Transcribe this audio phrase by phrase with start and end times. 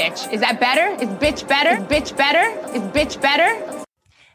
[0.00, 0.32] bitch.
[0.32, 0.94] Is that better?
[1.02, 1.76] Is bitch better?
[1.76, 2.74] Is bitch better?
[2.74, 3.84] Is bitch better?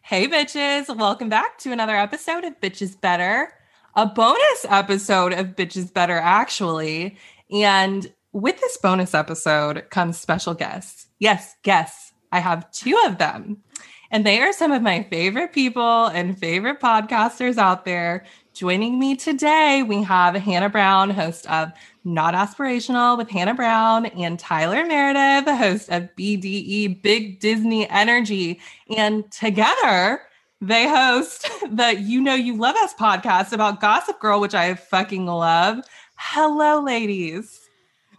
[0.04, 0.96] Hey, bitches.
[0.96, 3.52] Welcome back to another episode of Bitches Better,
[3.96, 7.18] a bonus episode of Bitches Better, actually.
[7.50, 11.08] And with this bonus episode comes special guests.
[11.18, 12.14] Yes, guests.
[12.32, 13.64] I have two of them.
[14.12, 18.24] And they are some of my favorite people and favorite podcasters out there.
[18.54, 21.72] Joining me today, we have Hannah Brown, host of
[22.06, 28.60] Not Aspirational with Hannah Brown, and Tyler Meredith, the host of BDE Big Disney Energy.
[28.96, 30.22] And together,
[30.62, 35.26] they host the You Know You Love Us podcast about Gossip Girl, which I fucking
[35.26, 35.80] love.
[36.16, 37.62] Hello, ladies.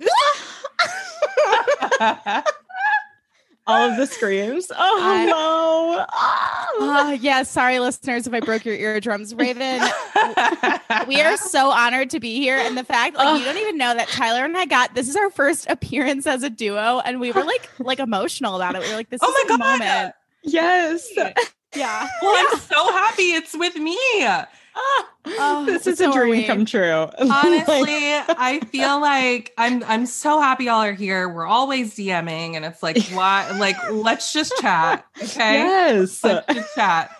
[3.67, 4.71] all of the screams.
[4.75, 6.07] Oh I- no.
[6.79, 9.35] Uh, yeah, sorry, listeners, if I broke your eardrums.
[9.35, 9.81] Raven,
[11.09, 12.57] we are so honored to be here.
[12.59, 15.17] And the fact, like, you don't even know that Tyler and I got this is
[15.17, 18.83] our first appearance as a duo, and we were like, like emotional about it.
[18.83, 19.79] We were like, this Oh is my a God.
[19.81, 20.15] moment.
[20.43, 21.09] yes.
[21.75, 22.09] Yeah.
[22.23, 23.99] Well, I'm so happy it's with me.
[25.39, 27.09] Oh, this is so a dream come true.
[27.19, 31.29] Honestly, I feel like I'm I'm so happy y'all are here.
[31.29, 35.05] We're always DMing and it's like why like let's just chat.
[35.21, 35.55] Okay.
[35.55, 36.23] yes.
[36.23, 37.11] Let's just chat.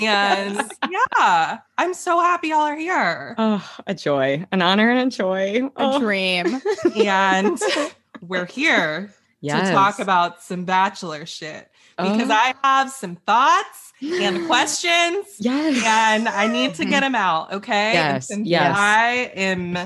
[0.00, 3.34] And yeah, I'm so happy y'all are here.
[3.36, 5.66] Oh, a joy, an honor, and a joy.
[5.66, 5.98] A Oh.
[6.00, 6.62] dream.
[6.96, 7.60] And
[8.20, 9.12] we're here
[9.42, 9.68] Yes.
[9.68, 12.34] to talk about some bachelor shit because Oh.
[12.34, 15.82] I have some thoughts and questions Yes.
[15.84, 17.52] and I need to get them out.
[17.54, 17.92] Okay.
[17.94, 18.74] Yes, yes.
[18.78, 19.76] I am,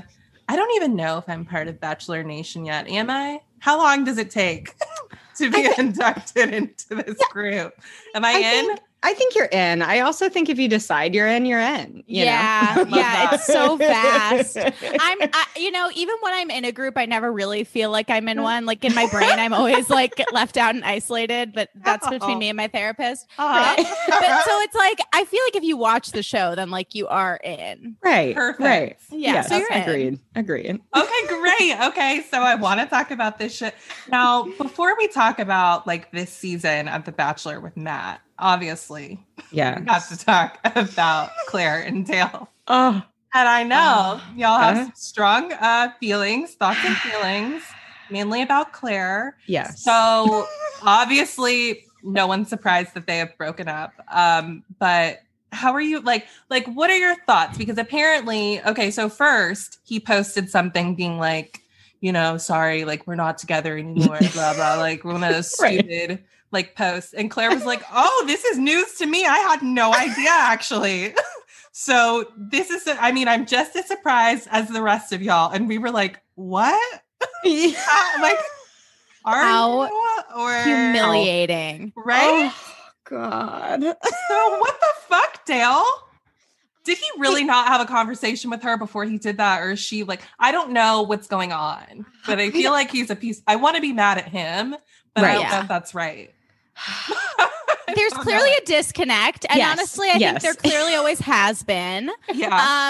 [0.48, 2.88] I don't even know if I'm part of Bachelor Nation yet.
[2.88, 3.40] Am I?
[3.60, 4.74] How long does it take
[5.36, 7.72] to be inducted into this group?
[8.14, 8.66] Am I, I in?
[8.66, 9.82] think, I think you're in.
[9.82, 12.02] I also think if you decide you're in, you're in.
[12.06, 12.24] you?
[12.24, 13.30] Yeah, Love yeah, that.
[13.34, 14.56] it's so fast.
[14.56, 14.72] I'm,
[15.32, 18.28] I, you know, even when I'm in a group, I never really feel like I'm
[18.28, 18.64] in one.
[18.64, 21.52] Like in my brain, I'm always like left out and isolated.
[21.54, 23.26] But that's between me and my therapist.
[23.38, 23.74] Uh-huh.
[24.08, 27.06] But so it's like I feel like if you watch the show, then like you
[27.06, 27.96] are in.
[28.02, 28.34] right.
[28.34, 28.60] Perfect.
[28.60, 28.96] Right.
[29.10, 29.82] Yeah, Yes, so you're in.
[29.82, 30.20] agreed.
[30.34, 30.80] Agreed.
[30.96, 31.76] okay, great.
[31.88, 33.74] Okay, so I want to talk about this shit.
[34.08, 39.80] Now, before we talk about like this season of The Bachelor with Matt, obviously, Yeah.
[39.80, 42.48] we have to talk about Claire and Dale.
[42.68, 43.02] Oh,
[43.34, 44.90] And I know y'all have Uh.
[44.94, 47.62] strong uh, feelings, thoughts and feelings,
[48.10, 49.36] mainly about Claire.
[49.46, 49.82] yes.
[49.82, 50.46] So
[50.82, 53.92] obviously, no one's surprised that they have broken up.
[54.12, 55.20] Um, but
[55.52, 57.56] how are you like like what are your thoughts?
[57.58, 61.60] Because apparently, okay, so first he posted something being like,
[62.00, 66.24] you know, sorry, like we're not together anymore, blah blah, like one of those Right.
[66.50, 67.12] Like posts.
[67.14, 69.24] And Claire was like, Oh, this is news to me.
[69.26, 71.14] I had no idea actually.
[71.72, 75.50] so this is I mean, I'm just as surprised as the rest of y'all.
[75.52, 77.00] And we were like, What?
[77.44, 78.38] How- like
[79.24, 81.92] are How you or Humiliating.
[81.96, 82.52] right?
[82.52, 82.74] Oh,
[83.04, 83.80] God.
[83.82, 85.84] So what the fuck, Dale?
[86.84, 89.80] Did he really not have a conversation with her before he did that, or is
[89.80, 90.20] she like?
[90.38, 93.40] I don't know what's going on, but I feel like he's a piece.
[93.46, 94.76] I want to be mad at him,
[95.14, 95.32] but I Right.
[95.34, 95.62] don't know Yeah.
[95.62, 96.32] if that's right.
[97.94, 98.56] There's clearly know.
[98.62, 100.42] a disconnect, and Yes, honestly, I yes.
[100.42, 102.10] think there clearly always has been.
[102.32, 102.46] yeah.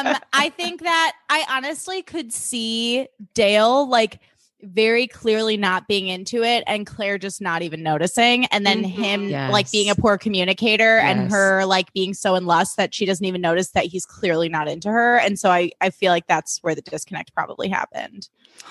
[0.06, 4.20] um i think that i honestly could see dale like
[4.62, 8.88] very clearly not being into it and claire just not even noticing and then Mhm.
[8.90, 9.52] him Yes.
[9.52, 13.26] like being a poor communicator and her like being so in lust that she doesn't
[13.26, 16.58] even notice that he's clearly not into her and so i i feel like that's
[16.62, 18.28] where the disconnect probably happened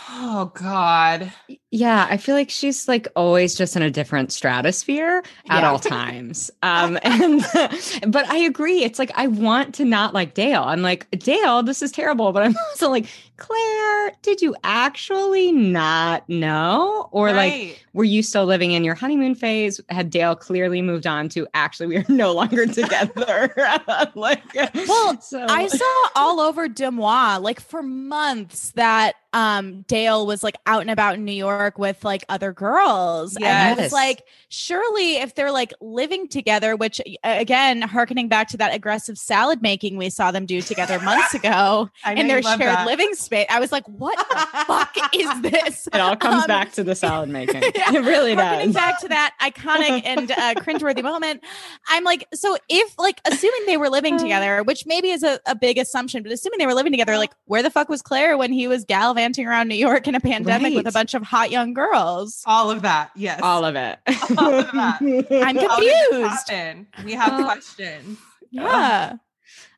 [0.09, 1.31] oh God.
[1.75, 5.71] Yeah, I feel like she's like always just in a different stratosphere at Yeah.
[5.71, 6.51] all times.
[6.61, 7.41] Um and
[8.07, 8.83] but I agree.
[8.83, 10.61] It's like I want to not like Dale.
[10.61, 13.07] I'm like, Dale, this is terrible, but I'm also like,
[13.37, 17.09] Claire, did you actually not know?
[17.11, 19.81] Or like were you still living in your honeymoon phase?
[19.89, 23.51] Had Dale clearly moved on to actually we are no longer together?
[24.13, 24.43] like
[24.87, 30.55] Well, so I saw all over DeuxMoi, like for months, that um Dale was like
[30.67, 33.35] out and about in New York with like other girls.
[33.35, 38.47] And I was like, surely if they're like living together, which uh, again, harkening back
[38.49, 42.59] to that aggressive salad making we saw them do together months ago in their shared
[42.61, 42.85] that.
[42.85, 43.47] living space.
[43.49, 44.35] I was like, what the
[44.65, 45.87] fuck is this?
[45.93, 47.61] it all comes Um, back to the salad making.
[47.75, 48.75] yeah, it really harkening does.
[48.75, 51.43] back to that iconic and uh, cringeworthy moment.
[51.89, 55.55] I'm like, so if like assuming they were living together, which maybe is a, a
[55.55, 58.51] big assumption, but assuming they were living together, like where the fuck was Claire when
[58.53, 61.73] he was gallivanting around New York in a pandemic with a bunch of hot young
[61.73, 62.43] girls?
[62.45, 63.11] All of that.
[63.15, 63.39] Yes.
[63.41, 63.97] All of it.
[64.37, 64.97] All of that.
[65.01, 67.05] I'm How did this confused.
[67.05, 68.17] We have Uh, questions.
[68.51, 69.13] Yeah.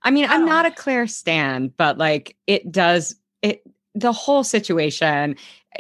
[0.02, 3.62] I mean, I'm not a Claire stan, but like it does it
[3.94, 5.38] the whole situation it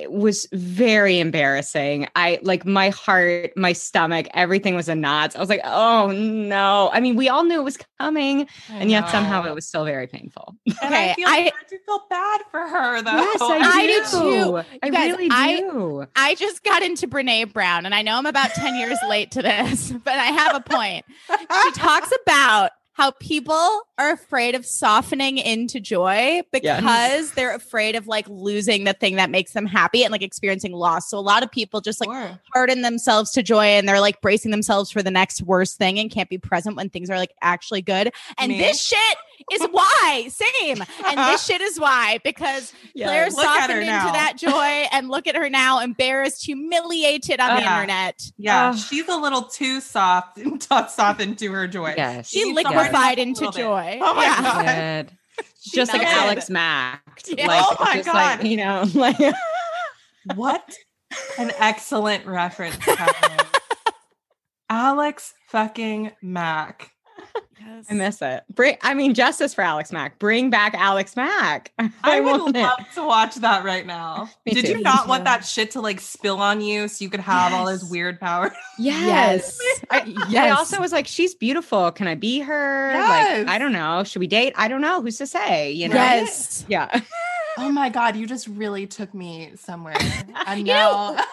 [0.08, 2.08] was very embarrassing.
[2.16, 5.36] I like my heart, my stomach, everything was in knots.
[5.36, 6.90] I was like, oh no.
[6.94, 10.08] I mean, we all knew it was coming, and yet somehow it was still very
[10.08, 10.56] painful.
[10.66, 13.12] And Okay, I feel I- I do feel bad for her though.
[13.18, 13.94] Yes, I, I do.
[14.04, 14.62] do too.
[14.84, 16.06] I guys, really I- do.
[16.16, 19.42] I just got into Brene Brown, and I know I'm about 10 years late to
[19.42, 21.06] this, but I have a point.
[21.30, 28.08] She talks about how people are afraid of softening into joy because they're afraid of
[28.08, 31.10] like losing the thing that makes them happy and like experiencing loss.
[31.10, 32.40] So a lot of people just like Sure.
[32.54, 36.10] harden themselves to joy and they're like bracing themselves for the next worst thing and
[36.10, 38.14] can't be present when things are like actually good.
[38.38, 38.58] And Me.
[38.60, 39.18] this shit
[39.54, 40.28] is why.
[40.30, 40.84] Same.
[41.06, 44.12] And this shit is why because Claire Look at her softened into now.
[44.12, 48.22] that joy and look at her now, embarrassed, humiliated on the internet.
[48.38, 48.78] Yeah, Ugh.
[48.78, 51.94] she's a little too soft and t- softened to her joy.
[51.96, 52.30] Yes.
[52.30, 53.62] She needs someone to liquefied help into little bit.
[53.62, 54.00] joy.
[54.02, 54.42] Oh my Yeah.
[54.42, 54.66] God.
[55.08, 55.18] Good.
[55.62, 56.04] She Just like.
[56.04, 57.02] Alex Mack.
[57.28, 57.48] Yeah.
[57.48, 58.48] Like, Oh my just like, God.
[58.48, 59.18] you know, like
[60.36, 60.74] What
[61.40, 62.76] an excellent reference.
[62.78, 63.46] Kevin.
[64.70, 66.92] Alex fucking Mack.
[67.76, 67.86] Yes.
[67.90, 68.44] I miss it.
[68.54, 70.18] Bring, I mean, justice for Alex Mack.
[70.18, 71.72] Bring back Alex Mack.
[72.04, 72.62] I, would want it.
[72.62, 74.30] love to watch that right now.
[74.46, 74.72] Me Did too.
[74.74, 77.68] you not want that shit to like spill on you so you could have all
[77.68, 78.52] his weird powers?
[78.78, 79.58] Yes.
[79.90, 80.58] I, I Yes.
[80.58, 81.92] also was like, she's beautiful.
[81.92, 82.92] Can I be her?
[82.92, 83.40] Yes.
[83.40, 84.04] Like, I don't know.
[84.04, 84.54] Should we date?
[84.58, 85.02] I don't know.
[85.02, 85.72] Who's to say?
[85.72, 85.96] You know?
[85.96, 86.66] Yes.
[86.68, 86.90] Yeah.
[87.58, 89.96] Oh my god, you just really took me somewhere.
[90.36, 91.16] I You know.
[91.16, 91.24] know,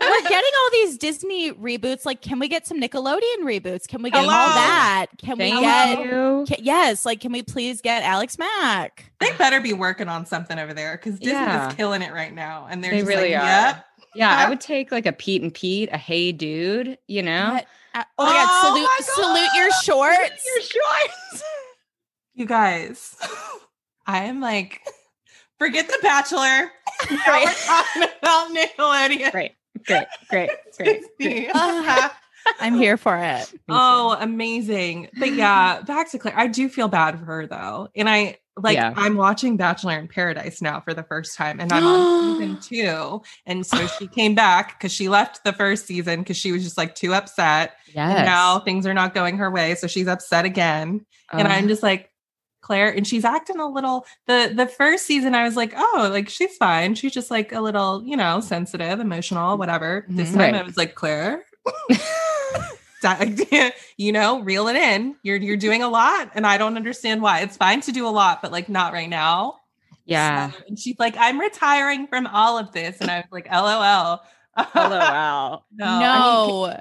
[0.00, 2.06] We're getting all these Disney reboots.
[2.06, 3.86] Like, can we get some Nickelodeon reboots?
[3.86, 4.32] Can we get Hello.
[4.32, 5.06] all that?
[5.18, 6.46] Can we get you.
[6.48, 9.12] ca- yes, like can we please get Alex Mack?
[9.20, 11.68] they better be working on something over there because Disney Yeah.
[11.68, 12.66] is killing it right now.
[12.70, 13.46] And they're They just really like, are.
[13.46, 13.84] yep.
[14.14, 14.34] Yeah.
[14.36, 17.52] I would take like a Pete and Pete, a Hey Dude, you know?
[17.52, 17.66] What?
[17.94, 19.82] Uh, oh my god, Oh salute my salute your God.
[19.82, 20.44] shorts.
[20.46, 21.44] Your shorts.
[22.34, 23.16] You guys,
[24.06, 24.80] I am like,
[25.58, 26.70] forget the bachelor.
[27.10, 27.56] Now we're Right.
[27.64, 29.30] talking about Nickelodeon.
[29.30, 29.52] Great.
[29.86, 30.06] Great.
[30.30, 30.50] Great.
[31.18, 31.50] Great.
[32.60, 33.52] I'm here for it.
[33.68, 35.08] oh, amazing.
[35.18, 36.34] But yeah, back to Claire.
[36.36, 37.88] I do feel bad for her though.
[37.94, 38.92] And I like Yeah.
[38.96, 41.60] I'm watching Bachelor in Paradise now for the first time.
[41.60, 43.22] And I'm on season two.
[43.46, 46.76] And so she came back because she left the first season because she was just
[46.78, 47.74] like too upset.
[47.94, 48.16] Yes.
[48.16, 49.74] And now things are not going her way.
[49.76, 51.04] So she's upset again.
[51.32, 52.10] and I'm just like,
[52.68, 56.28] Claire, and she's acting a little the the first season I was like, oh, like
[56.28, 56.94] she's fine.
[56.94, 59.58] She's just like a little, you know, sensitive, emotional, mm-hmm.
[59.58, 60.04] whatever.
[60.06, 60.54] This time Right.
[60.54, 61.46] I was like, Claire,
[63.96, 65.16] you know, reel it in.
[65.22, 67.40] You're you're doing a lot, and I don't understand why.
[67.40, 69.60] It's fine to do a lot, but like not right now.
[70.04, 70.50] yeah.
[70.50, 74.20] So- and she's like, I'm retiring from all of this, and I was like, LOL.
[74.74, 75.64] LOL.
[75.72, 76.00] no.
[76.00, 76.80] No.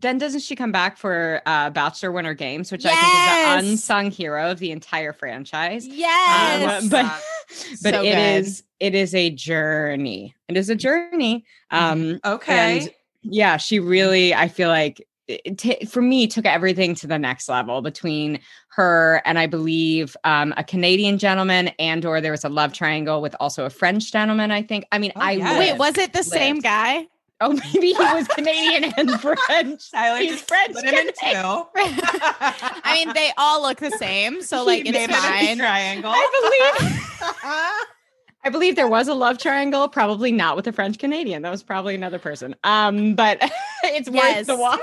[0.00, 3.70] Then doesn't she come back for uh Bachelor Winter Games, which I think is the
[3.70, 5.86] unsung hero of the entire franchise?
[5.86, 6.82] yes.
[6.84, 7.04] Um, but
[7.82, 8.36] but So it good.
[8.44, 10.34] is it is a journey.
[10.48, 11.44] It is a journey.
[11.70, 12.78] Um Okay.
[12.80, 12.90] and
[13.22, 17.48] yeah, she really I feel like it, ta- for me took everything to the next
[17.48, 18.40] level between
[18.74, 23.22] her and I believe um, a Canadian gentleman and or there was a love triangle
[23.22, 24.50] with also a French gentleman.
[24.50, 24.84] I think.
[24.90, 25.58] I mean, Oh, I yes.
[25.58, 27.06] Wait, was it the same guy?
[27.42, 29.90] Oh, maybe he was Canadian and French.
[29.90, 31.66] Tyler He's French split him in two.
[31.74, 36.12] I mean, they all look the same, so like He it's made it a triangle.
[36.14, 36.92] I believe
[38.44, 41.42] I believe there was a love triangle, probably not with a French Canadian.
[41.42, 42.56] That was probably another person.
[42.64, 43.38] Um, but
[43.84, 44.80] it's worth the watch.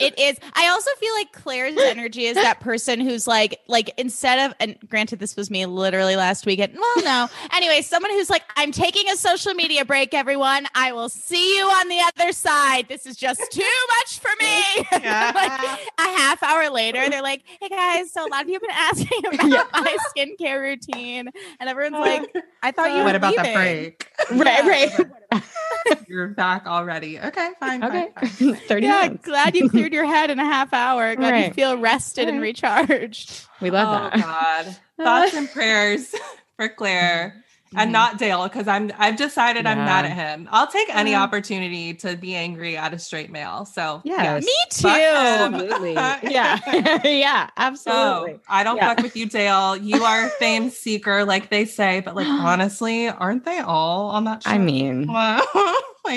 [0.00, 0.38] It is.
[0.54, 4.76] I also feel like Claire's energy is that person who's like, like instead of, and
[4.88, 6.74] granted, this was me literally last weekend.
[6.74, 7.28] Well, no.
[7.52, 10.66] Anyway, someone who's like, I'm taking a social media break, everyone.
[10.74, 12.86] I will see you on the other side.
[12.88, 13.62] This is just too
[13.98, 14.62] much for me.
[15.04, 15.32] Yeah.
[15.34, 18.62] like a half hour later, they're like, Hey guys, so a lot of you have
[18.62, 19.64] been asking about Yeah.
[19.74, 21.28] my skincare routine,
[21.58, 24.08] and everyone's like, I thought you were what about the leaving." break?
[24.30, 25.42] Right, right.
[26.08, 27.18] You're back already.
[27.18, 27.82] Okay, fine.
[27.84, 28.08] Okay.
[28.18, 28.54] fine, fine.
[28.68, 29.24] 30 Yeah, minutes.
[29.26, 31.14] glad you cleared your head in a half hour.
[31.16, 33.46] Glad you feel rested and recharged.
[33.60, 34.24] We love oh that.
[34.24, 34.76] God.
[35.04, 36.14] Thoughts and prayers
[36.56, 37.42] for Claire
[37.76, 37.92] and Mhm.
[37.92, 40.48] not Dale because I'm I've decided I'm mad at him.
[40.50, 41.22] I'll take any Yeah.
[41.22, 43.64] opportunity to be angry at a straight male.
[43.64, 44.44] So Yes.
[44.44, 44.88] Me too.
[44.88, 45.92] Absolutely.
[46.30, 46.58] yeah.
[47.04, 48.32] yeah, absolutely.
[48.32, 48.94] No, I don't Yeah.
[48.94, 49.76] fuck with you, Dale.
[49.76, 54.24] You are a fame seeker, like they say, but like honestly, aren't they all on
[54.24, 54.50] that show?
[54.50, 55.06] I mean,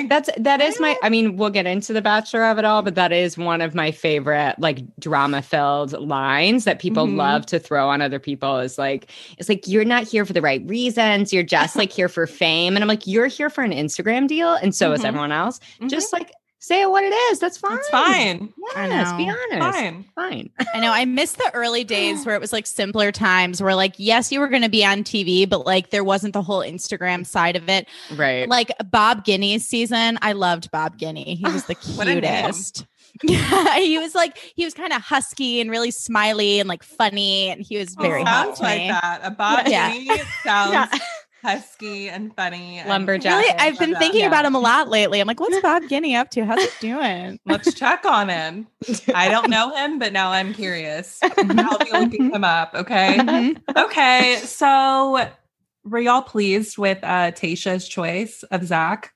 [0.10, 2.96] That's that is my I mean, we'll get into the bachelor of it all, but
[2.96, 7.16] that is one of my favorite like drama filled lines that people Mhm.
[7.18, 10.42] love to throw on other people is like it's like you're not here for the
[10.42, 11.32] right reasons.
[11.32, 12.76] You're just like here for fame.
[12.76, 15.06] And I'm like, you're here for an Instagram deal, and so is Mhm.
[15.06, 15.60] everyone else.
[15.82, 15.90] Mhm.
[15.90, 16.32] Just like
[16.64, 17.40] Say it what it is.
[17.40, 17.78] That's fine.
[17.78, 18.54] It's fine.
[18.78, 19.78] I Yes, be honest.
[19.78, 20.06] Fine.
[20.16, 20.50] Fine.
[20.74, 20.94] I know.
[20.94, 24.40] I miss the early days where it was like simpler times where like, yes, you
[24.40, 27.68] were going to be on TV, but like there wasn't the whole Instagram side of
[27.68, 27.90] it.
[28.16, 28.48] Right.
[28.48, 31.36] Like Bob Guiney's season, I loved Bob Guiney.
[31.38, 32.44] He was the What a name.
[32.46, 32.86] cutest.
[33.24, 37.50] Yeah, he was like he was kind of husky and really smiley and like funny,
[37.50, 39.20] and he was oh, very hot sounds to like that.
[39.24, 39.92] A Bob Yeah.
[39.92, 41.00] Guiney sounds Yeah.
[41.44, 42.82] Husky and funny.
[42.88, 43.44] Lumberjack.
[43.44, 44.28] Really, I've been thinking Yeah.
[44.28, 45.20] about him a lot lately.
[45.20, 46.46] I'm like, what's Bob Guiney up to?
[46.46, 47.40] How's he doing?
[47.46, 48.68] Let's check on him.
[49.14, 51.20] I don't know him, but now I'm curious.
[51.22, 52.74] I'll be looking him up.
[52.74, 53.18] Okay.
[53.20, 53.62] Mhm.
[53.76, 54.38] Okay.
[54.44, 55.30] So,
[55.84, 59.14] were y'all pleased with uh, Tayshia's choice of Zach?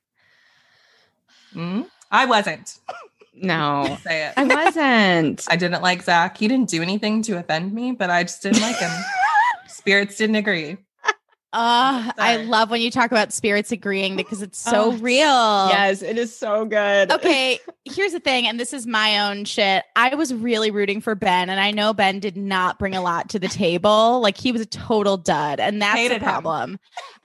[1.54, 1.84] Hmm?
[2.12, 2.78] I wasn't.
[3.34, 4.34] no, Say it.
[4.36, 5.46] I wasn't.
[5.50, 6.38] I didn't like Zach.
[6.38, 8.92] He didn't do anything to offend me, but I just didn't like him.
[9.68, 10.78] Spirits didn't agree.
[11.54, 15.70] Uh, I love when you talk about spirits agreeing because it's so Oh, real.
[15.70, 17.10] yes, it is so good.
[17.14, 19.84] okay, here's the thing, and this is my own shit.
[19.96, 23.30] I was really rooting for Ben, and I know Ben did not bring a lot
[23.30, 24.20] to the table.
[24.20, 26.30] Like he was a total dud, and that's Hated the him.
[26.32, 26.80] problem.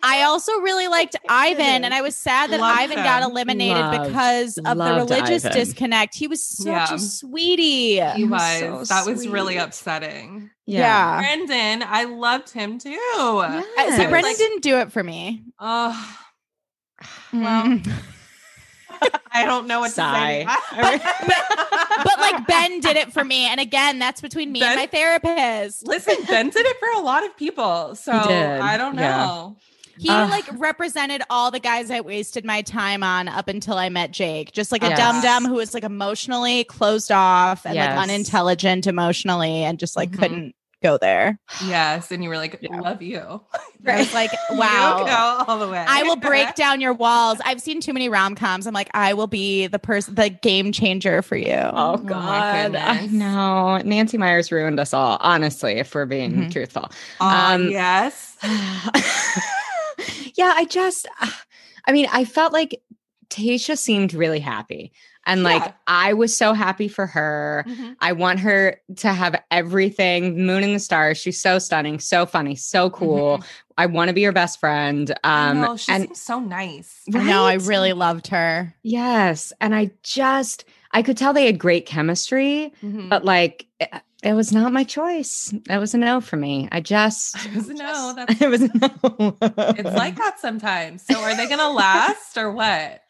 [0.05, 4.09] I also really liked Ivan, and I was sad that Loved Ivan got eliminated Loved-
[4.09, 5.59] because of the religious Ivan.
[5.59, 6.15] disconnect.
[6.15, 6.95] He was such Yeah.
[6.95, 8.01] a sweetie.
[8.15, 8.89] He was was.
[8.89, 10.51] so that was really upsetting.
[10.67, 11.19] Yeah.
[11.21, 12.91] Brendan, I loved him too.
[12.91, 13.97] Yes.
[13.97, 15.43] so Brendan like- didn't do it for me.
[15.59, 16.17] Oh,
[17.33, 17.93] Well, Mm.
[19.33, 20.45] I don't know what Sigh.
[20.45, 20.99] to say.
[22.05, 25.87] but like Ben did it for me, and again, that's between me and my therapist.
[25.87, 27.95] Listen, Ben did it for a lot of people.
[27.97, 29.51] So I don't yeah.
[29.99, 30.03] Know.
[30.03, 30.31] He Ugh.
[30.31, 34.53] like represented all the guys I wasted my time on up until I met Jake.
[34.53, 34.99] Just like a Yes.
[34.99, 37.97] dumb dum who was like emotionally closed off and Yes.
[37.97, 40.19] like unintelligent emotionally and just like Mhm.
[40.19, 41.39] couldn't go there.
[41.65, 42.11] Yes.
[42.11, 42.81] And you were like, Yeah.
[42.81, 43.41] love you.
[43.87, 45.05] I was like, wow.
[45.05, 45.79] go all the way.
[45.87, 47.39] I will break down your walls.
[47.45, 48.67] I've seen too many rom coms.
[48.67, 51.55] I'm like, I will be the person, the game changer for you.
[51.55, 53.13] Oh my God, I goodness.
[53.13, 53.77] know.
[53.85, 55.19] Nancy Meyers ruined us all.
[55.21, 56.53] Honestly, if we're being Mhm.
[56.53, 56.91] truthful.
[57.21, 58.35] Ah, Um, yes.
[60.37, 61.07] yeah, I just,
[61.87, 62.81] I mean, I felt like
[63.29, 64.93] Tayshia seemed really happy.
[65.25, 65.73] And like, Yeah.
[65.87, 67.65] I was so happy for her.
[67.69, 67.95] Mhm.
[68.01, 71.17] I want her to have everything moon and the stars.
[71.17, 73.43] She's so stunning, so funny, so cool.
[73.79, 75.15] I want to be her best friend.
[75.23, 77.03] I Um, know, she and seems so nice.
[77.15, 77.45] I know.
[77.45, 78.75] I really loved her.
[78.83, 79.53] yes.
[79.61, 83.09] And I just, I could tell they had great chemistry, Mhm.
[83.09, 83.67] but like,
[84.23, 85.53] it, it was not my choice.
[85.67, 86.69] That was a no for me.
[86.73, 89.37] I just, It was a no, that's- it was a no.
[89.41, 91.03] it's like that sometimes.
[91.05, 93.01] So are they gonna last or what?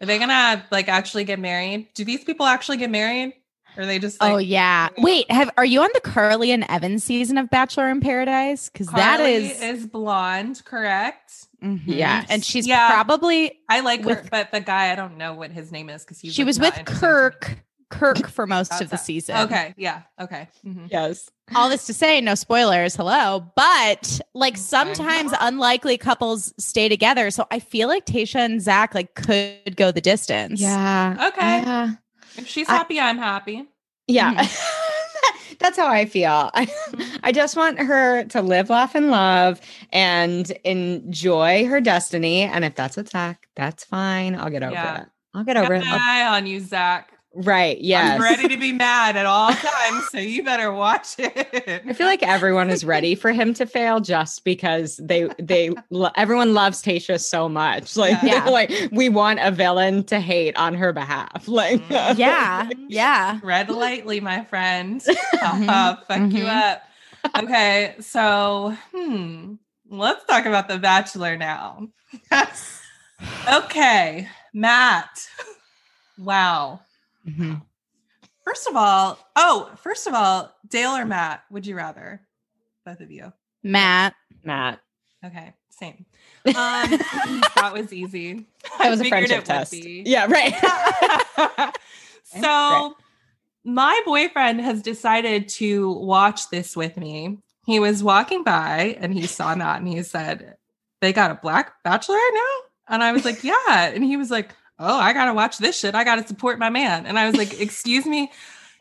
[0.00, 1.88] Are they gonna like actually get married?
[1.94, 3.34] Do these people actually get married?
[3.76, 4.88] Or are they just like oh yeah.
[4.98, 8.68] Wait, have are you on the Carly and Evan season of Bachelor in Paradise?
[8.68, 11.32] Because that Carly is, blonde, correct?
[11.62, 11.82] Mhm.
[11.86, 12.26] Yes.
[12.28, 12.88] and she's Yeah.
[12.92, 16.20] probably I like her, but the guy I don't know what his name is because
[16.20, 16.98] he's she was with interesting to me.
[17.00, 17.58] Kirk.
[17.98, 19.06] Kirk for most of the That's it.
[19.06, 19.36] season.
[19.38, 20.48] Okay, yeah, okay.
[20.66, 20.88] Mhm.
[20.90, 21.30] yes.
[21.54, 22.96] All this to say, no spoilers.
[22.96, 24.60] Hello, but like Okay.
[24.62, 27.30] sometimes unlikely couples stay together.
[27.30, 30.60] So I feel like Tayshia and Zach like could go the distance.
[30.60, 31.28] Yeah.
[31.32, 31.58] Okay.
[31.60, 31.90] Yeah.
[32.36, 33.66] If she's happy, I'm happy.
[34.06, 34.46] Yeah.
[35.60, 36.50] That's how I feel.
[36.52, 36.66] I,
[37.22, 39.60] I just want her to live, laugh, and love
[39.92, 42.42] and enjoy her destiny.
[42.42, 44.34] And if that's a Zach, that's fine.
[44.34, 45.02] I'll get over Yeah.
[45.02, 45.08] it.
[45.32, 45.88] I'll get over an it.
[45.88, 47.12] I'll- eye on you, Zach.
[47.36, 47.80] Right.
[47.80, 48.14] Yes.
[48.14, 51.82] I'm ready to be mad at all times, so you better watch it.
[51.86, 56.12] I feel like everyone is ready for him to fail just because they they lo-
[56.16, 57.96] everyone loves Tayshia so much.
[58.04, 58.44] Like Yeah.
[58.44, 61.48] like we want a villain to hate on her behalf.
[61.48, 62.18] Like Mhm.
[62.18, 62.68] Yeah.
[62.88, 63.40] Yeah.
[63.42, 65.02] Read lightly, my friend.
[65.32, 66.70] Haha, Fuck you Mhm.
[66.70, 66.82] up.
[67.38, 69.54] Okay, so hmm,
[69.90, 71.88] let's talk about The Bachelor now.
[73.50, 75.26] okay, Matt.
[76.18, 76.80] Wow.
[77.26, 77.62] Mhm.
[78.44, 82.20] First of all, oh, first of all, Dale or Matt, would you rather?
[82.84, 83.32] Both of you.
[83.62, 84.14] Matt.
[84.42, 84.80] Matt.
[85.24, 86.04] Okay, same.
[86.46, 86.52] Um,
[87.56, 88.44] that was easy.
[88.78, 89.72] That was I a figured friendship test.
[89.74, 91.74] Yeah, right.
[92.24, 92.94] so
[93.64, 97.38] my boyfriend has decided to watch this with me.
[97.64, 100.56] He was walking by and he saw that and he said,
[101.00, 102.50] They got a black bachelor now?
[102.88, 103.86] And I was like, Yeah.
[103.86, 105.94] And he was like, Oh, I gotta watch this shit.
[105.94, 107.06] I gotta support my man.
[107.06, 108.30] And I was like, Excuse me.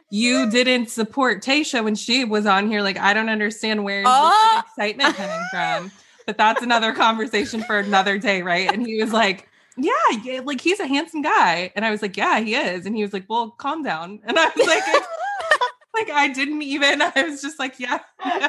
[0.10, 2.82] You didn't support Tayshia when she was on here.
[2.82, 4.62] Like, I don't understand where Oh.
[4.68, 5.92] excitement coming from.
[6.28, 8.72] But that's another conversation for another day, right?
[8.72, 9.92] And he was like, yeah,
[10.24, 11.72] yeah, like he's a handsome guy.
[11.76, 12.86] And I was like, yeah, he is.
[12.86, 14.20] And he was like, well, calm down.
[14.28, 14.84] And I was like,
[16.08, 18.00] like I didn't even, I was just like, yeah.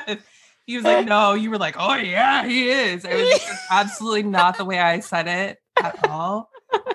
[0.06, 0.16] he.
[0.66, 3.04] He was like, no, you were like, oh yeah, he is.
[3.04, 6.48] It was absolutely not the way I said it at all.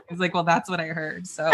[0.09, 1.27] He's like, well, that's what I heard.
[1.27, 1.51] So,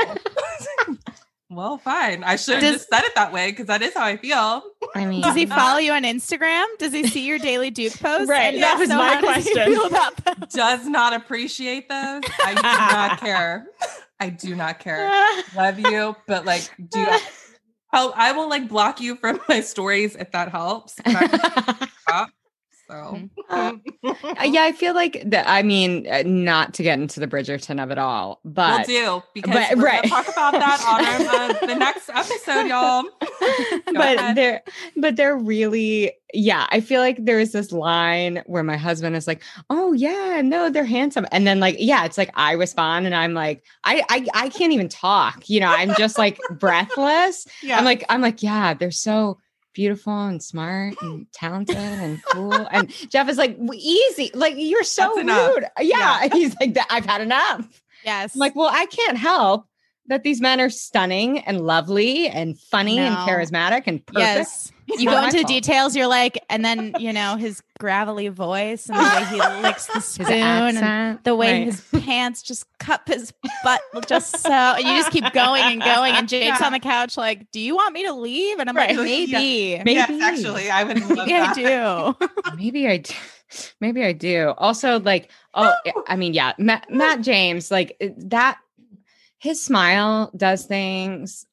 [1.50, 2.24] well, fine.
[2.24, 4.64] I should have just said it that way because that is how I feel.
[4.96, 6.66] I mean, Does he follow you on Instagram?
[6.80, 8.30] Does he see your daily Duke posts?
[8.30, 9.74] Right, And that was so, my does question.
[9.74, 10.48] them?
[10.50, 12.22] Does not appreciate those.
[12.44, 13.68] I do not care.
[14.20, 15.10] I do not care.
[15.56, 17.22] Love you, but like, do you help?
[17.98, 20.96] Oh, I will like block you from my stories if that helps.
[22.88, 23.04] But I
[23.50, 25.48] stop, so, Uh, yeah, I feel like that.
[25.48, 29.24] I mean, uh, not to get into the Bridgerton of it all, but we'll but
[29.24, 30.04] do because but- we're right.
[30.10, 33.04] gonna talk about that on our, uh, the next episode, y'all.
[33.88, 34.36] but ahead.
[34.36, 34.62] they're
[34.98, 39.42] but they're really yeah i feel like there's this line where my husband is like
[39.70, 43.34] oh yeah no they're handsome and then like yeah it's like i respond and i'm
[43.34, 47.86] like i i, I can't even talk you know i'm just like breathless Yeah, i'm
[47.86, 49.40] like i'm like yeah they're so
[49.76, 54.84] beautiful and smart and talented and cool and jeff is like "W- easy like you're
[54.84, 58.36] so rude uh, yeah, he's like that i've had enough Yes.
[58.36, 59.66] I'm like, well, I can't help
[60.08, 64.20] that these men are stunning and lovely and funny and charismatic and perfect.
[64.20, 64.72] yes.
[64.88, 65.48] It's You go into fault.
[65.48, 69.88] details, you're like, and then, you know, his gravelly voice and the way he licks
[69.88, 71.66] the His spoon and the way right.
[71.66, 76.14] his pants just cup his butt just so and you just keep going and going
[76.14, 76.66] and Jake's Yeah.
[76.68, 78.96] on the couch like do you want me to leave and i'm Right.
[78.96, 79.94] like maybe Maybe.
[79.94, 83.14] Yes, actually, I would love maybe i do maybe I do.
[83.82, 84.54] Maybe I do.
[84.58, 85.74] Also, like, oh,
[86.08, 88.58] I mean, yeah, Matt, Matt James, like that.
[89.38, 91.46] His smile does things.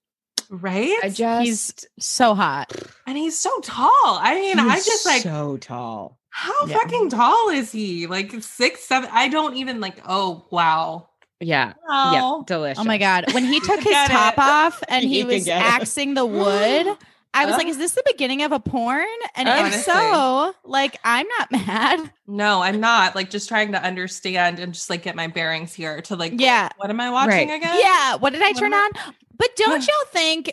[0.55, 0.95] Right?
[1.03, 2.71] I just he's so hot
[3.07, 3.89] and he's so tall.
[4.21, 6.19] I mean, I just like so tall.
[6.29, 6.77] how Yeah.
[6.77, 8.07] fucking tall is he?
[8.07, 9.09] Like six, seven.
[9.13, 9.97] I don't even like.
[10.07, 11.09] Oh wow.
[11.41, 12.79] Yeah, yeah, delicious.
[12.79, 14.39] oh my god when he took his top it.
[14.41, 15.65] off and he You can was get it.
[15.73, 16.87] axing the wood
[17.35, 19.81] i was like is this the beginning of a porn and if Honestly.
[19.83, 23.15] so like i'm not mad No, I'm not.
[23.15, 26.35] Like just trying to understand and just like get my bearings here to like.
[26.37, 27.57] yeah What am I watching Right.
[27.57, 27.79] again?
[27.79, 28.15] Yeah.
[28.17, 29.15] What did I What turn am on?
[29.37, 30.53] But don't y'all think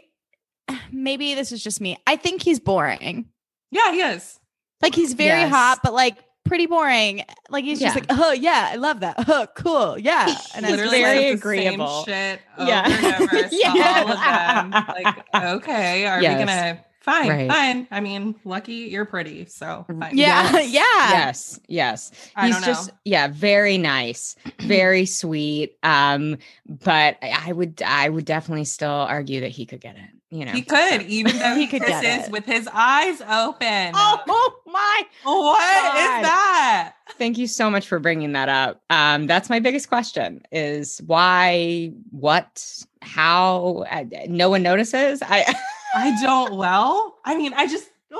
[0.92, 1.98] maybe this is just me?
[2.06, 3.30] I think he's boring.
[3.72, 4.40] Yeah, he is.
[4.82, 5.52] Like he's very Yes.
[5.52, 6.18] hot, but like
[6.50, 7.24] pretty boring.
[7.50, 9.16] Like he's just like, oh yeah, I love that.
[9.28, 9.98] Oh, cool.
[9.98, 10.26] Yeah.
[10.56, 12.04] And it's Literally very like, the agreeable.
[12.04, 12.86] Same shit over Yeah.
[13.32, 14.04] and Yeah.
[14.06, 14.96] all of them.
[15.04, 15.26] Like,
[15.56, 16.40] okay, are Yes.
[16.40, 16.80] we gonna?
[17.02, 17.50] Fine, Right.
[17.50, 17.88] fine.
[17.92, 20.18] I mean, lucky you're pretty, so mm, fine.
[20.18, 20.70] yeah, Yes.
[20.70, 20.82] yeah.
[21.12, 22.12] Yes, yes.
[22.36, 22.68] I He's don't know.
[22.68, 25.78] just yeah, very nice, very sweet.
[25.82, 30.10] Um, but I I would I would definitely still argue that he could get it.
[30.32, 32.32] You know, He could, even though He could get it.
[32.32, 33.92] with his eyes open.
[33.96, 35.04] Oh my!
[35.24, 36.24] what is God.
[36.24, 36.94] that?
[37.18, 38.82] Thank you so much for bringing that up.
[38.92, 43.86] Um, that's my biggest question: is why, what, how?
[43.90, 45.24] Uh, no one notices.
[45.26, 45.52] I
[45.96, 46.54] I don't.
[46.56, 47.90] Well, I mean, I just.
[48.14, 48.20] ah!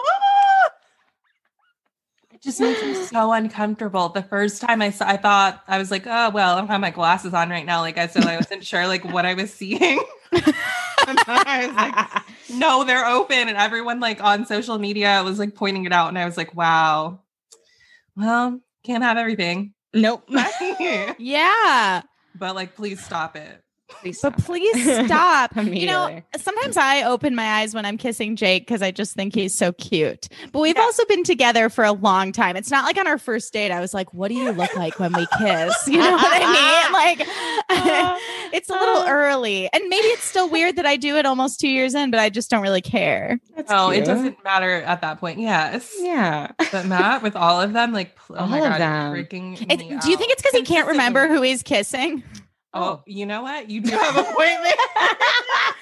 [2.34, 4.10] It just makes me so uncomfortable.
[4.10, 6.82] The first time I saw, I thought I was like, "Oh well, I don't have
[6.82, 9.54] my glasses on right now." Like I said, I wasn't sure like what I was
[9.54, 10.00] seeing.
[11.10, 12.24] and I was like,
[12.60, 16.18] "No, they're open," and everyone like on social media was like pointing it out, and
[16.18, 17.22] I was like, "Wow,
[18.16, 20.30] well, can't have everything." nope.
[21.20, 22.02] Yeah.
[22.36, 23.64] but like, please stop it.
[23.90, 25.56] Please But please stop.
[25.56, 29.34] you know, sometimes I open my eyes when I'm kissing Jake because I just think
[29.36, 30.28] he's so cute.
[30.52, 30.84] But we've Yeah.
[30.84, 32.56] also been together for a long time.
[32.56, 35.00] It's not like on our first date, I was like, what do you look like
[35.00, 35.88] when we kiss?
[35.88, 36.70] You know what I mean?
[37.00, 37.22] Like,
[37.70, 38.18] uh,
[38.54, 39.06] it's a little uh.
[39.10, 39.70] early.
[39.72, 42.30] And maybe it's still weird that I do it almost two years in, but I
[42.30, 43.40] just don't really care.
[43.56, 45.40] That's Oh, it doesn't matter at that point.
[45.40, 45.94] Yes.
[46.00, 46.52] Yeah.
[46.72, 49.14] But Matt, with all of them, like, pl- oh my All of god, them.
[49.14, 49.62] freaking.
[49.72, 52.24] It- me do you think it's because he can't remember who he's kissing?
[52.74, 53.70] Oh, oh, you know what?
[53.70, 54.74] You do have a point there.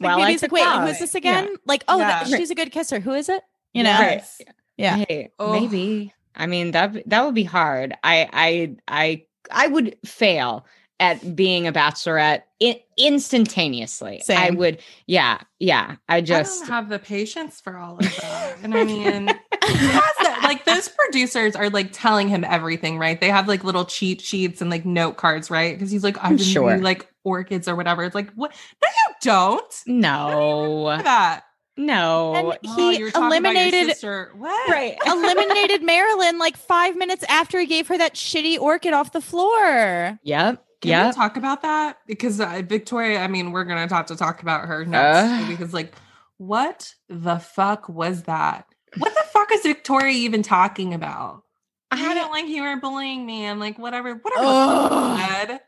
[0.00, 1.54] Like Well, maybe I he's like, could wait, who is this again?
[1.64, 2.98] Like, oh, that, she's a good kisser.
[2.98, 3.40] Who is it?
[3.72, 3.90] You know?
[3.90, 4.40] Yes.
[4.76, 4.96] Yeah.
[5.08, 5.52] Hey, Oh.
[5.52, 6.12] maybe.
[6.34, 7.94] I mean that that would be hard.
[8.02, 10.66] I I I I would fail
[11.00, 14.22] at being a bachelorette in, instantaneously.
[14.28, 14.78] I would.
[15.06, 15.96] Yeah, yeah.
[16.08, 18.56] I I just don't have the patience for all of that.
[18.62, 23.20] And I mean, he has that- like those producers are like telling him everything, right?
[23.20, 25.74] They have like little cheat sheets and like note cards, right?
[25.74, 26.70] Because he's like, I've been Sure.
[26.70, 28.04] doing, like orchids or whatever.
[28.04, 28.52] It's like, what?
[28.82, 29.74] No, you don't.
[29.86, 31.44] no, Look that.
[31.76, 32.34] no.
[32.34, 33.96] And Oh, he you're talking about your eliminated.
[34.36, 34.70] What?
[34.70, 34.96] right.
[35.06, 40.18] eliminated Marylynn like five minutes after he gave her that shitty orchid off the floor.
[40.22, 40.64] Yep.
[40.82, 41.06] Can Yep.
[41.06, 41.98] we talk about that?
[42.06, 45.46] Because uh, Victoria, I mean, we're gonna have to talk about her next Uh.
[45.48, 45.94] because like,
[46.38, 48.66] what the fuck was that?
[48.98, 51.44] What the fuck is Victoria even talking about?
[51.90, 53.46] I, I- don't like you were bullying me.
[53.46, 54.44] I'm like, whatever, whatever.
[54.44, 55.60] Ugh.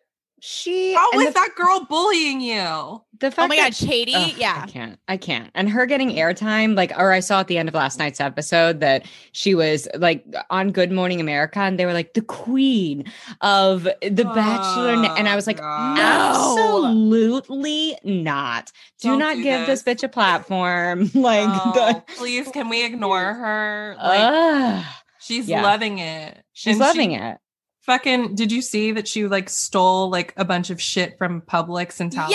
[0.45, 0.47] Ed.
[0.47, 0.93] She.
[0.95, 3.01] How was the- that girl bullying you?
[3.21, 4.13] the oh fact Oh my that god, Katie.
[4.15, 4.63] Ugh, yeah.
[4.65, 4.99] I can't.
[5.09, 5.51] I can't.
[5.55, 8.81] And her getting airtime, like, or I saw at the end of last night's episode
[8.81, 13.05] that she was like on Good Morning America, and they were like the queen
[13.41, 16.85] of The Bachelor, and I oh, was like, Oh, No.
[16.87, 18.73] absolutely not.
[19.01, 19.83] Do Don't not do give this.
[19.83, 20.01] this.
[20.01, 21.11] bitch a platform.
[21.15, 23.97] like, Oh, the, please, can we ignore her?
[23.99, 24.85] Like, Ugh.
[25.21, 25.63] she's yeah.
[25.63, 26.37] loving it.
[26.53, 27.39] she's And loving she it.
[27.87, 32.01] Fucking, did you see that she like stole like a bunch of shit from Publix
[32.01, 32.35] and Tallahassee?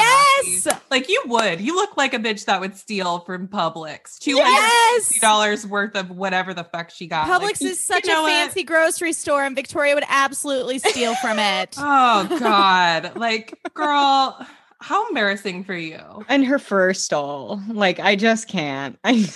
[0.64, 0.68] Yes.
[0.92, 1.60] Like you would.
[1.60, 4.20] You look like a bitch that would steal from Publix.
[4.20, 4.52] Two hundred
[4.98, 5.20] Yes.
[5.20, 7.28] dollars worth of whatever the fuck she got.
[7.28, 8.30] Like, Publix is such you know a what?
[8.32, 11.76] fancy grocery store, and Victoria would absolutely steal from it.
[11.92, 13.16] Oh God.
[13.16, 14.46] like, girl,
[14.80, 16.00] how embarrassing for you.
[16.30, 17.60] And her fur stole.
[17.70, 19.00] Like, I just can't.
[19.04, 19.34] I Someone.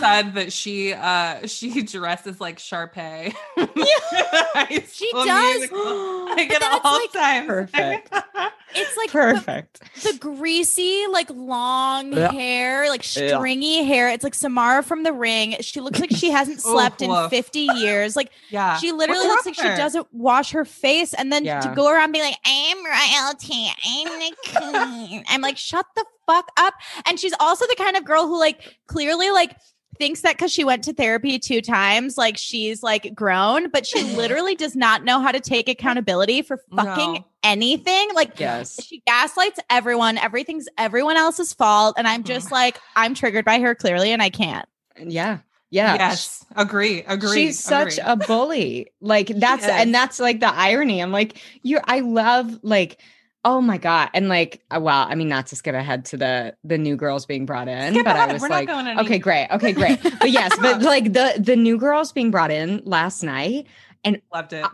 [0.00, 3.34] Said that she uh she dresses like Sharpay.
[3.56, 3.64] Yeah.
[4.92, 5.70] She does.
[5.70, 7.46] Like But at then it's all like- time.
[7.46, 8.14] Perfect.
[8.72, 9.80] It's like the, perfect.
[10.04, 12.30] the greasy, like long Yeah.
[12.30, 13.36] hair, like Yeah.
[13.36, 14.08] stringy hair.
[14.10, 15.56] It's like Samara from The Ring.
[15.60, 17.30] She looks like she hasn't slept in woof.
[17.30, 18.14] 50 years.
[18.14, 18.76] Like yeah.
[18.76, 21.92] she literally What's looks wrong like she doesn't wash her face, and then to go
[21.92, 26.74] around being like, "I'm royalty, I'm the queen." I'm like, shut the fuck up.
[27.06, 29.56] And she's also the kind of girl who like clearly like
[29.98, 34.02] thinks that because she went to therapy two times, like she's like grown, but she
[34.16, 37.24] literally does not know how to take accountability for fucking No.
[37.42, 38.08] anything.
[38.14, 38.82] Like Yes.
[38.82, 40.16] she gaslights everyone.
[40.18, 41.94] Everything's everyone else's fault.
[41.98, 42.52] And I'm just mm.
[42.52, 44.66] like, I'm triggered by her clearly, and I can't.
[44.98, 45.38] Yeah.
[45.70, 45.94] Yeah.
[45.94, 46.44] Yes.
[46.56, 47.02] Agree.
[47.02, 47.46] Agree.
[47.46, 48.12] She's such agree.
[48.12, 48.86] a bully.
[49.00, 49.70] Like that's is.
[49.70, 51.00] and that's like the irony.
[51.00, 53.00] I'm like, you're I love like
[53.44, 54.10] oh my god.
[54.14, 57.26] And like uh, well, I mean not to skip ahead to the the new girls
[57.26, 58.30] being brought in, Skip but ahead.
[58.30, 59.48] I was We're not like going any- okay, great.
[59.50, 59.98] Okay, great.
[60.20, 63.66] But yes, but like the the new girls being brought in last night,
[64.04, 64.64] and loved it.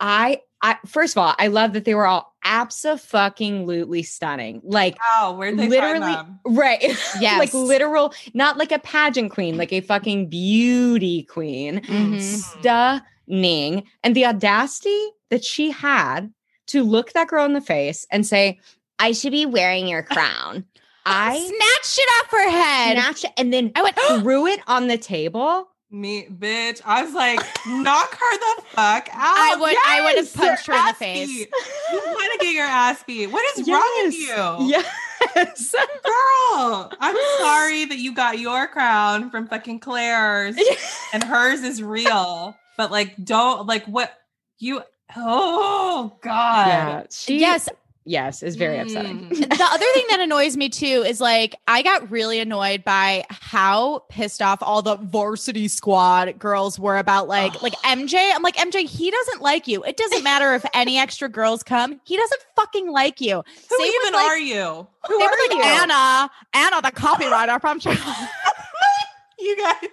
[0.00, 4.60] I I first of all, I love that they were all abso-fucking-lutely stunning.
[4.64, 6.40] Like Wow, where'd they literally find them?
[6.46, 6.82] right
[7.20, 7.38] Yes.
[7.38, 12.20] like literal not like a pageant queen like a fucking beauty queen Mhm.
[12.20, 16.32] stunning and the audacity that she had
[16.68, 18.58] to look that girl in the face and say
[18.98, 20.64] i should be wearing your crown
[21.06, 22.96] i snatched it off her head.
[22.98, 26.80] snatched it and then I went, threw it on the table Me, bitch.
[26.84, 29.14] I was like, knock her the fuck out.
[29.14, 31.28] I would- I would have punched her in the face.
[31.28, 31.48] beat.
[31.92, 33.28] You want to get your ass beat.
[33.28, 34.66] What is wrong with you?
[34.68, 35.74] yes
[36.04, 40.56] Girl, I'm sorry that you got your crown from fucking Claire's
[41.12, 42.56] and hers is real.
[42.76, 44.12] But like, don't like what
[44.58, 44.82] you.
[45.16, 46.66] Oh God.
[46.68, 47.68] yeah she yes.
[48.04, 49.30] yes is very upsetting Mm.
[49.58, 54.00] the other thing that annoys me too is like I got really annoyed by how
[54.08, 58.14] pissed off all the varsity squad girls were about like like MJ.
[58.34, 59.82] I'm like MJ, he doesn't like you.
[59.84, 62.00] It doesn't matter if any extra girls come.
[62.04, 63.36] He doesn't fucking like you.
[63.70, 64.86] Who Same with, even like- are you?
[65.06, 68.10] who They are were like you Anna, Anna, the copywriter from Chicago.
[69.36, 69.88] You guys.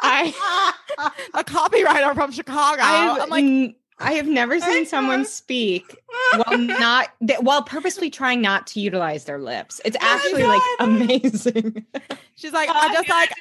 [0.00, 2.82] I, a copywriter from Chicago.
[2.82, 5.96] I've, I'm like, n- I have never seen someone speak
[6.44, 7.10] while not
[7.40, 9.80] while purposely trying not to utilize their lips.
[9.84, 11.84] It's Oh actually like amazing.
[12.36, 13.32] she's like, I just like,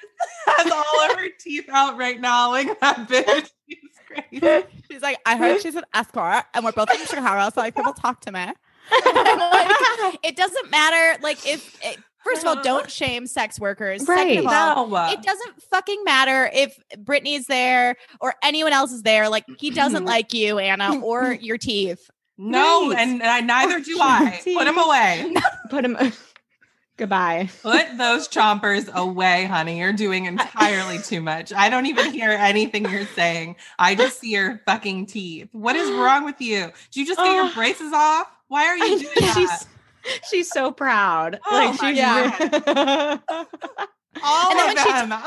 [0.47, 2.51] has all of her teeth out right now.
[2.51, 3.49] Like that bitch.
[3.67, 4.65] She's crazy.
[4.89, 7.93] she's like, I heard she's an escort, and we're both from Chicago, so like people
[7.93, 8.45] talk to me.
[8.91, 11.21] Like, it doesn't matter.
[11.21, 14.05] Like, if it, first of all, don't shame sex workers.
[14.05, 14.53] Second of Right.
[14.77, 15.11] all, No.
[15.11, 19.29] it doesn't fucking matter if Brittany's there or anyone else is there.
[19.29, 22.09] Like, he doesn't like you, Anna, or your teeth.
[22.37, 22.99] No, Right.
[22.99, 24.39] and, and I, neither do I.
[24.43, 25.33] Put them away.
[25.69, 25.97] Put him.
[26.97, 27.49] Goodbye.
[27.63, 29.79] Put those chompers away, honey.
[29.79, 31.51] You're doing entirely too much.
[31.51, 33.55] I don't even hear anything you're saying.
[33.79, 35.49] I just see your fucking teeth.
[35.51, 36.65] What is wrong with you?
[36.91, 37.53] Did you just get your Oh.
[37.55, 38.27] braces off?
[38.49, 39.65] Why are you doing that?
[40.03, 41.39] She's she's so proud.
[41.45, 43.21] Oh like my she's God.
[44.23, 45.13] All And then of when she- them.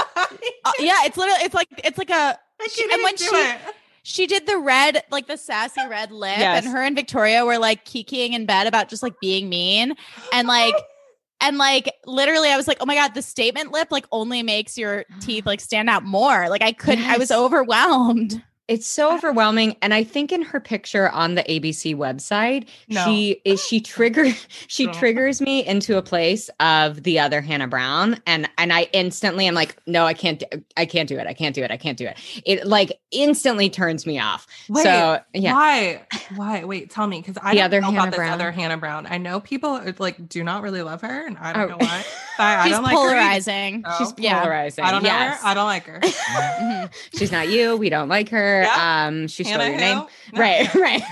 [0.66, 2.38] Uh, yeah, it's literally, it's like, it's like a
[2.70, 3.58] she- and when she- it.
[4.02, 6.64] she did the red, like the sassy red lip, Yes.
[6.64, 9.94] and her and Victoria were like kikiing in bed about just like being mean.
[10.32, 10.74] And like,
[11.40, 14.78] and like literally, I was like, oh my God, the statement lip like only makes
[14.78, 16.48] your teeth like stand out more.
[16.48, 18.42] Like I couldn't, I was overwhelmed.
[18.66, 19.76] It's so overwhelming.
[19.82, 23.04] And I think in her picture on the ABC website, No.
[23.04, 24.26] she is she trigger
[24.68, 28.18] she triggers me into a place of the other Hannah Brown.
[28.26, 31.26] And and I instantly am like, no, I can't do- I can't do it.
[31.26, 31.70] I can't do it.
[31.70, 32.16] I can't do it.
[32.46, 34.46] It like instantly turns me off.
[34.68, 35.52] Wait, so yeah.
[35.52, 36.06] Why?
[36.34, 36.64] Why?
[36.64, 38.32] Wait, tell me, because I The don't other know Hannah about this Brown.
[38.32, 39.06] other Hannah Brown.
[39.06, 41.68] I know people like do not really love her, and I don't Oh.
[41.76, 42.04] know why.
[42.38, 42.94] I, I She's like either.
[42.96, 43.82] polarizing.
[43.86, 43.96] Oh.
[43.98, 44.40] She's yeah.
[44.40, 44.84] polarizing.
[44.84, 45.42] I don't know yes.
[45.42, 45.48] her.
[45.48, 46.00] I don't like her.
[46.34, 46.90] Mhm.
[47.18, 47.76] She's not you.
[47.76, 48.53] We don't like her.
[48.62, 49.06] Yeah.
[49.06, 49.98] Um, she stole your name.
[49.98, 50.08] No.
[50.40, 51.02] Right, right.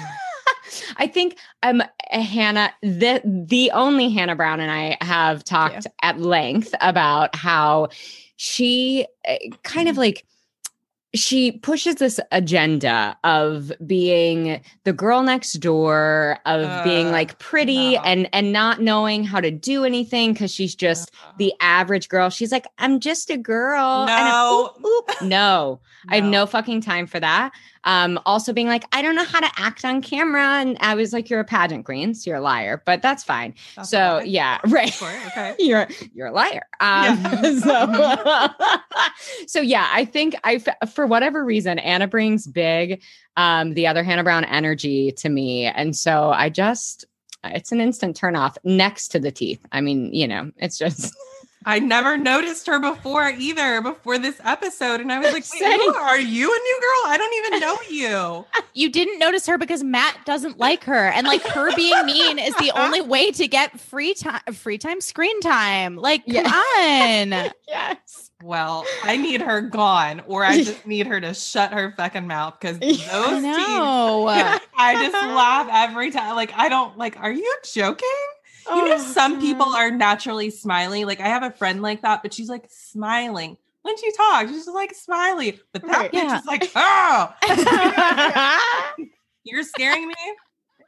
[0.97, 6.75] I think um Hannah the the only Hannah Brown and I have talked at length
[6.81, 7.89] about how
[8.37, 10.25] she uh, kind of like
[11.15, 17.95] she pushes this agenda of being the girl next door of being Uh, like pretty
[17.97, 18.01] no.
[18.03, 22.51] and and not knowing how to do anything cuz she's just the average girl she's
[22.51, 24.71] like i'm just a girl and I- No.
[24.79, 25.23] oop, oop.
[25.23, 27.53] no I have no fucking time for that.
[27.85, 30.61] Um, also being like, I don't know how to act on camera.
[30.61, 33.55] And I was like, You're a pageant queen, so you're a liar, but that's fine.
[33.77, 34.29] That's so okay.
[34.29, 35.03] yeah, right.
[35.03, 35.55] Okay.
[35.59, 36.63] You're you're a liar.
[36.81, 37.17] Um,
[37.61, 38.49] so,
[39.47, 43.03] so yeah, I think I for whatever reason, Anna brings big
[43.37, 45.67] um the other Hannah Brown energy to me.
[45.67, 47.05] And so I just
[47.45, 49.65] it's an instant turn off next to the teeth.
[49.73, 51.15] I mean, you know, it's just
[51.65, 55.01] I never noticed her before either, before this episode.
[55.01, 57.13] And I was like, Wait, who are you a new girl?
[57.13, 58.47] I don't even know you.
[58.75, 62.55] You didn't notice her because Matt doesn't like her, and like her being mean is
[62.55, 65.97] the only way to get free time, free time, screen time.
[65.97, 67.51] Like, come on.
[67.69, 68.31] yes.
[68.43, 72.59] Well, I need her gone, or I just need her to shut her fucking mouth
[72.59, 74.71] because those I teeth.
[74.75, 76.35] I just laugh every time.
[76.35, 78.09] Like, I don't like, are you joking?
[78.69, 81.05] You know, Oh, some people are naturally smiley.
[81.05, 84.51] Like, I have a friend like that, but she's like smiling when she talks.
[84.51, 86.13] She's just like smiley, but that Right.
[86.13, 86.39] bitch Yeah.
[86.39, 87.35] is like, oh,
[89.45, 90.15] you're scaring me,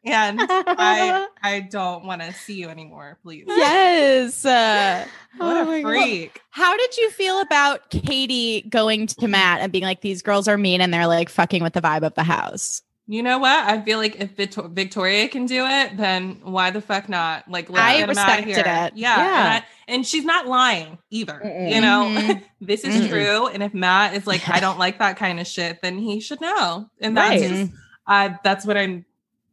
[0.04, 3.44] and I I don't want to see you anymore, please.
[3.48, 4.44] yes.
[4.44, 5.06] Uh,
[5.38, 5.88] What Oh a my God.
[5.90, 6.40] freak.
[6.50, 10.56] how did you feel about Katie going to Matt and being like, "These girls are
[10.56, 12.82] mean and they're like fucking with the vibe of the house"?
[13.06, 13.66] You know what?
[13.66, 17.46] I feel like if Victor- Victoria can do it, then why the fuck not?
[17.50, 18.58] Like, let's I get 'em outta respected here.
[18.66, 18.92] it.
[18.96, 19.38] Yeah, Yeah.
[19.56, 21.40] And, I- and she's not lying either.
[21.44, 21.70] Mm-mm.
[21.74, 22.42] You know, Mhm.
[22.62, 23.08] this is Mm-mm.
[23.10, 23.46] true.
[23.48, 26.40] And if Matt is like, I don't like that kind of shit, then he should
[26.40, 26.88] know.
[27.00, 27.50] And that's Right.
[27.50, 27.72] just,
[28.06, 29.04] uh, that's what I'm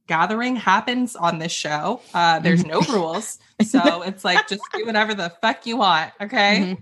[0.07, 1.99] gathering happens on this show.
[2.13, 6.11] Uh, there's no rules, so it's like just do whatever the fuck you want.
[6.21, 6.77] Okay,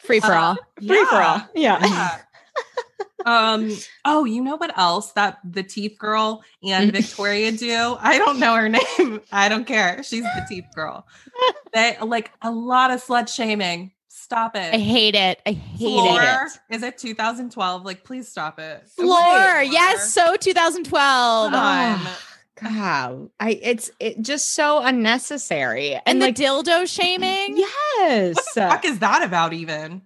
[0.00, 0.56] Free for Uh, all.
[0.86, 1.40] Free for all.
[1.54, 1.78] Yeah.
[1.86, 2.18] Yeah.
[3.24, 3.70] Um
[4.04, 8.54] oh you know what else that the teeth girl and victoria do i don't know
[8.54, 11.06] her name i don't care she's the teeth girl
[11.72, 15.40] they like a lot of slut shaming stop it I hate it.
[15.44, 16.74] I hate floor it.
[16.74, 19.62] is it 2012 like please stop it Floor.
[19.62, 20.12] Yes.
[20.12, 21.50] So 2012.
[21.54, 22.18] Oh,
[22.62, 26.00] God, I it's it just so unnecessary.
[26.06, 27.56] and the like dildo shaming.
[27.58, 28.36] yes.
[28.36, 30.02] what the fuck is that about even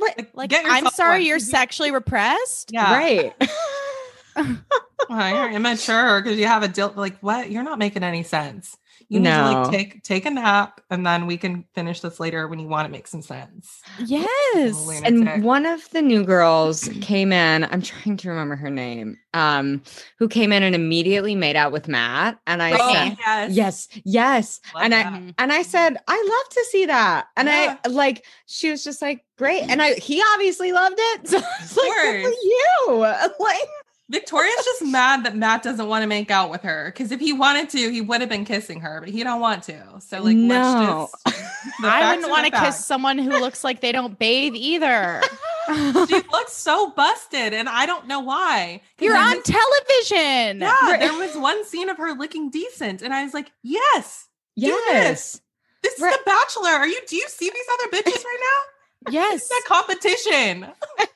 [0.00, 0.28] Right.
[0.34, 2.70] Like, I'm sorry, you're sexually repressed.
[2.72, 3.34] yeah Right.
[5.08, 8.76] Well, you're immature because you have a deal like what you're not making any sense
[9.08, 12.48] you need to like take take a nap and then we can finish this later
[12.48, 15.02] when you want to make some sense Yes.
[15.04, 19.82] And one of the new girls came in i'm trying to remember her name um
[20.18, 23.88] who came in and immediately made out with matt and i oh, said yes yes
[24.04, 25.12] yes and i that.
[25.12, 25.34] Mhm.
[25.38, 27.76] and i said i love to see that and Yeah.
[27.84, 31.76] i like she was just like great and i he obviously loved it so it's
[31.76, 32.98] like good for you
[33.40, 33.68] like
[34.08, 37.32] Victoria's just mad that Matt doesn't want to make out with her because if he
[37.32, 39.82] wanted to, he would have been kissing her, but he don't want to.
[40.00, 41.08] So like, No.
[41.24, 41.44] let's just.
[41.84, 42.84] I wouldn't want to kiss facts.
[42.84, 45.22] someone who looks like they don't bathe either.
[45.68, 45.74] She
[46.30, 48.82] looks so busted, and I don't know why.
[49.00, 50.60] You're on was- television.
[50.60, 55.40] Yeah, there was one scene of her looking decent, and I was like, yes, yes
[55.82, 56.12] this is Right.
[56.12, 56.68] the Bachelor.
[56.70, 57.00] Are you?
[57.08, 59.12] Do you see these other bitches right now?
[59.12, 59.34] Yes.
[59.40, 60.66] It's that competition.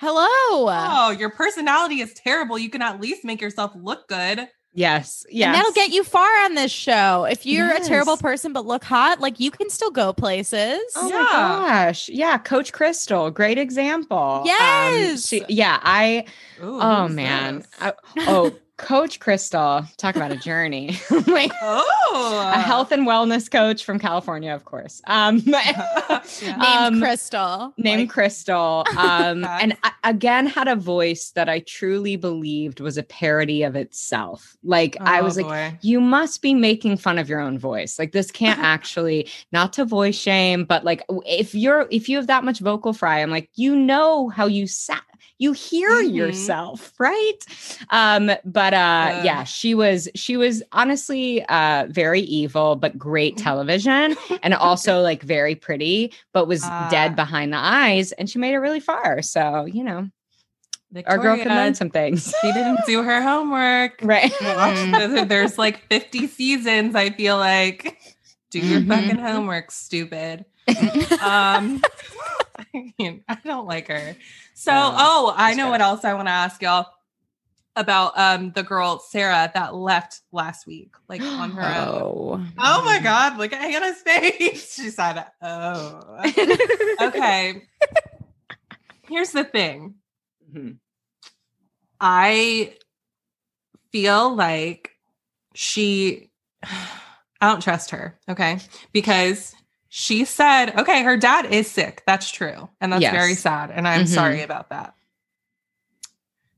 [0.00, 0.68] Hello.
[0.70, 2.58] Oh, your personality is terrible.
[2.58, 4.48] You can at least make yourself look good.
[4.74, 7.24] yes yes And that'll get you far on this show.
[7.24, 10.78] If you're a terrible person but look hot, like you can still go places.
[10.94, 11.16] Oh Yeah.
[11.22, 12.08] my gosh.
[12.08, 12.38] Yeah.
[12.38, 14.16] Coach Crystal, great example.
[14.18, 15.26] Um, Yes.
[15.26, 15.80] she, yeah.
[15.82, 16.26] I,
[16.62, 17.64] Ooh, oh man.
[17.80, 20.96] I- oh, Coach Crystal, talk about a journey.
[21.26, 25.02] like Oh, a health and wellness coach from California, of course.
[25.06, 26.22] Um, Yeah.
[26.42, 27.74] Named Um, Crystal.
[27.76, 28.84] named Like- Crystal.
[28.96, 33.76] Um, and I, again had a voice that I truly believed was a parody of
[33.76, 34.56] itself.
[34.62, 38.12] Like I Oh, was like, you must be making fun of your own voice like
[38.12, 42.44] this can't actually not to voice shame but like if you're if you have that
[42.44, 45.02] much vocal fry i'm like you know how you sat
[45.38, 46.14] you hear Mhm.
[46.14, 47.38] yourself right
[47.90, 49.24] um but uh Ugh.
[49.24, 55.22] yeah she was she was honestly uh very evil but great television and also like
[55.22, 56.88] very pretty but was Ah.
[56.90, 60.08] dead behind the eyes and she made it really far so you know
[61.06, 63.98] our girl can learn some things She didn't do her homework.
[64.02, 66.94] right There's like 50 seasons.
[66.94, 67.98] I feel like
[68.50, 68.88] do your Mhm.
[68.88, 70.46] fucking homework, stupid.
[71.20, 71.82] um,
[73.00, 74.16] I don't like her.
[74.54, 76.86] So, oh, I know what else I want to ask y'all.
[77.76, 82.02] about um the girl Sarah that left last week, like on her own.
[82.02, 82.46] Oh.
[82.58, 84.74] Oh my god, look at Hannah's face.
[84.74, 86.00] She said, Oh.
[87.00, 87.62] Okay.
[89.08, 89.94] Here's the thing.
[90.52, 90.78] Mhm.
[92.00, 92.74] I
[93.92, 94.90] feel like
[95.54, 96.30] she
[97.40, 98.58] I don't trust her, okay?
[98.92, 99.54] Because
[99.88, 102.02] she said, okay, her dad is sick.
[102.06, 102.68] That's true.
[102.80, 103.12] And that's Yes.
[103.12, 103.70] very sad.
[103.70, 104.14] And I'm Mhm.
[104.14, 104.94] sorry about that.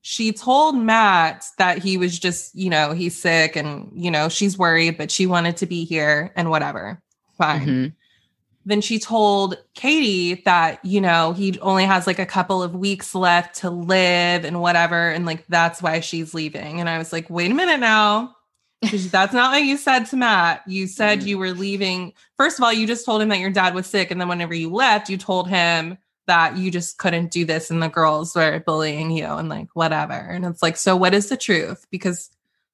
[0.02, 4.56] She told Matt that he was just, you know, he's sick and, you know, she's
[4.58, 7.02] worried, but she wanted to be here and whatever.
[7.36, 7.92] Fine Mhm.
[8.66, 13.14] then she told Katie that, you know, he only has like a couple of weeks
[13.14, 15.10] left to live and whatever.
[15.10, 16.78] And like, that's why she's leaving.
[16.78, 18.36] And I was like, wait a minute now.
[18.82, 20.62] That's not what you said to Matt.
[20.66, 21.26] You said Mhm.
[21.26, 22.14] you were leaving.
[22.36, 24.10] First of all, you just told him that your dad was sick.
[24.10, 27.82] And then whenever you left, you told him that you just couldn't do this and
[27.82, 30.14] the girls were bullying you and like whatever.
[30.14, 31.86] And it's like, so what is the truth?
[31.90, 32.30] Because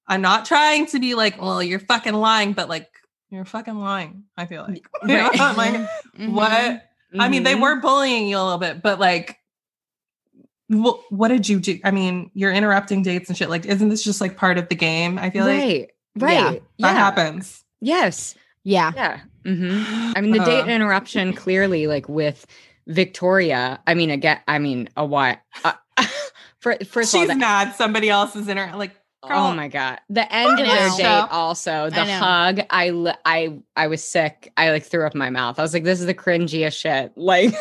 [0.06, 2.88] I'm not trying to be like, well, you're fucking lying, but like,
[3.30, 4.24] you're fucking lying.
[4.36, 5.28] I feel like, You know?
[5.30, 5.56] Right.
[5.56, 5.74] Like,
[6.18, 6.32] Mhm.
[6.32, 6.82] what?
[7.18, 7.62] I mean, they Mhm.
[7.62, 9.38] were bullying you a little bit, but like,
[10.70, 11.80] wh- what did you do?
[11.84, 13.50] I mean, you're interrupting dates and shit.
[13.50, 15.18] Like, isn't this just like part of the game?
[15.18, 16.44] I feel like right.
[16.44, 16.62] Right.
[16.78, 16.92] that Yeah.
[16.94, 17.64] happens.
[17.80, 18.34] Yes.
[18.64, 18.92] Yeah.
[18.96, 19.20] Yeah.
[19.44, 19.82] hmm
[20.16, 22.46] I mean, the date Uh, interruption clearly, like with
[22.86, 23.80] Victoria.
[23.86, 25.36] I mean, again, I mean, a while.
[25.64, 25.72] Uh,
[26.60, 27.74] for, first all, she's mad.
[27.74, 28.76] Somebody else is in her.
[28.76, 31.26] Like, girl, oh my god, the end of their date.
[31.30, 32.60] Also, the I hug.
[32.70, 34.52] I I I was sick.
[34.56, 35.58] I like threw up my mouth.
[35.58, 37.12] I was like, this is the cringiest shit.
[37.16, 37.54] Like,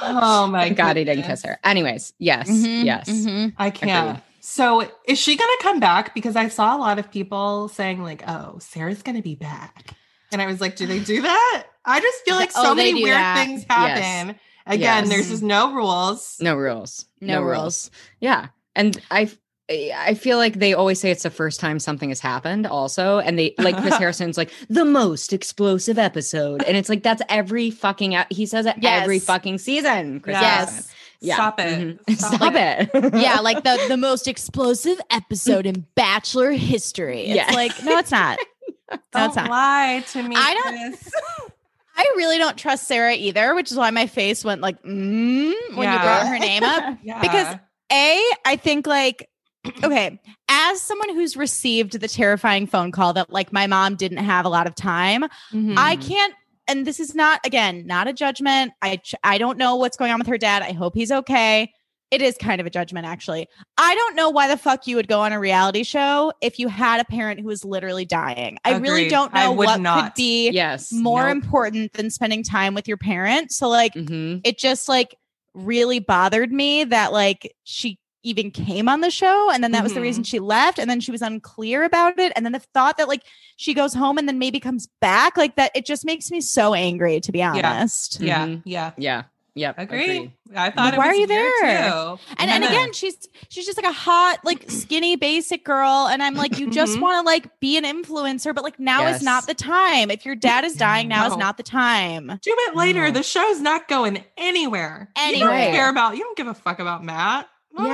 [0.00, 1.58] oh my God he didn't kiss her.
[1.62, 3.08] Anyways, yes, Mhm, yes.
[3.08, 3.52] mhm.
[3.58, 4.08] I can't.
[4.18, 4.22] Agreed.
[4.50, 6.14] So is she gonna come back?
[6.14, 9.92] Because I saw a lot of people saying like, "Oh, Sarah's gonna be back,"
[10.32, 12.94] and I was like, "Do they do that?" I just feel like Oh, so many
[13.02, 13.44] weird that.
[13.44, 14.36] things happen.
[14.66, 15.08] Again, Yes.
[15.10, 16.38] there's just no rules.
[16.40, 17.04] No rules.
[17.20, 17.90] No rules.
[18.20, 19.30] Yeah, and I.
[19.70, 23.18] I feel like they always say it's the first time something has happened, also.
[23.18, 26.62] And they like Chris Harrison's like the most explosive episode.
[26.62, 30.20] And it's like that's every fucking, he says it every fucking season.
[30.20, 30.84] Chris Harrison.
[31.20, 31.28] Yes.
[31.28, 31.34] Yeah.
[31.36, 32.06] Stop it.
[32.06, 32.16] Mhm.
[32.18, 33.14] Stop Stop it.
[33.20, 37.22] yeah, like the the most explosive episode in Bachelor history.
[37.26, 37.54] It's Yeah.
[37.54, 38.38] like, no, it's not.
[38.90, 39.50] No, Don't it's not.
[39.50, 40.34] lie to me.
[40.34, 41.12] I don't- Chris.
[41.96, 45.92] I really don't trust Sarah either, which is why my face went like mm, when
[45.92, 46.96] you brought her name up.
[47.02, 47.20] Yeah.
[47.20, 47.56] Because
[47.92, 49.28] A, I think like
[49.84, 54.46] okay, as someone who's received the terrifying phone call that like my mom didn't have
[54.46, 55.74] a lot of time, Mhm.
[55.76, 56.32] I can't
[56.68, 58.72] and this is not again, not a judgment.
[58.82, 60.62] I I don't know what's going on with her dad.
[60.62, 61.72] I hope he's okay.
[62.10, 63.48] It is kind of a judgment actually.
[63.76, 66.68] I don't know why the fuck you would go on a reality show if you
[66.68, 68.56] had a parent who was literally dying.
[68.64, 70.90] I really don't know what could be yes.
[70.90, 71.32] more Nope.
[71.44, 73.52] important than spending time with your parent.
[73.52, 74.40] So like Mhm.
[74.44, 75.14] it just like
[75.54, 77.98] really bothered me that like she
[78.28, 81.00] even came on the show and then that was the reason she left and then
[81.00, 83.22] she was unclear about it and then the thought that like
[83.56, 86.74] she goes home and then maybe comes back like that it just makes me so
[86.74, 88.62] angry to be honest yeah, Mhm.
[88.64, 88.92] yeah.
[88.96, 89.22] Yeah.
[89.54, 89.74] Yep.
[89.78, 90.04] Agree.
[90.04, 90.32] agreed.
[90.54, 91.90] I thought Like, it why was are you weird, there?
[91.90, 92.18] too.
[92.38, 93.16] and and again she's
[93.48, 97.00] she's just like a hot like skinny basic girl and i'm like you just Mhm.
[97.00, 99.16] want to like be an influencer but like now Yes.
[99.16, 102.54] is not the time if your dad is dying now is not the time do
[102.68, 103.06] it later.
[103.06, 103.10] No.
[103.10, 105.10] The show's not going anywhere.
[105.28, 106.16] You don't care about.
[106.16, 107.48] You don't give a fuck about Matt.
[107.78, 107.86] No.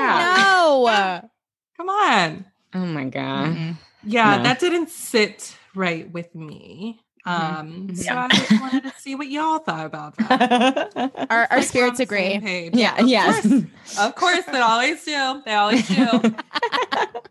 [0.86, 1.20] Yeah.
[1.22, 1.30] no
[1.76, 2.44] Come on.
[2.74, 3.54] Oh my God.
[3.54, 3.76] Mm-mm.
[4.04, 4.42] Yeah, No.
[4.44, 7.00] that didn't sit right with me.
[7.26, 7.56] Mm-hmm.
[7.56, 8.28] Um, so Yeah.
[8.30, 10.92] I just wanted to see what y'all thought about that.
[11.30, 12.70] our, our Like, spirits the same agree.
[12.74, 13.00] Yeah.
[13.00, 13.46] of Yes.
[13.48, 13.98] course.
[13.98, 15.42] Of course, they always do.
[15.46, 15.94] They always do.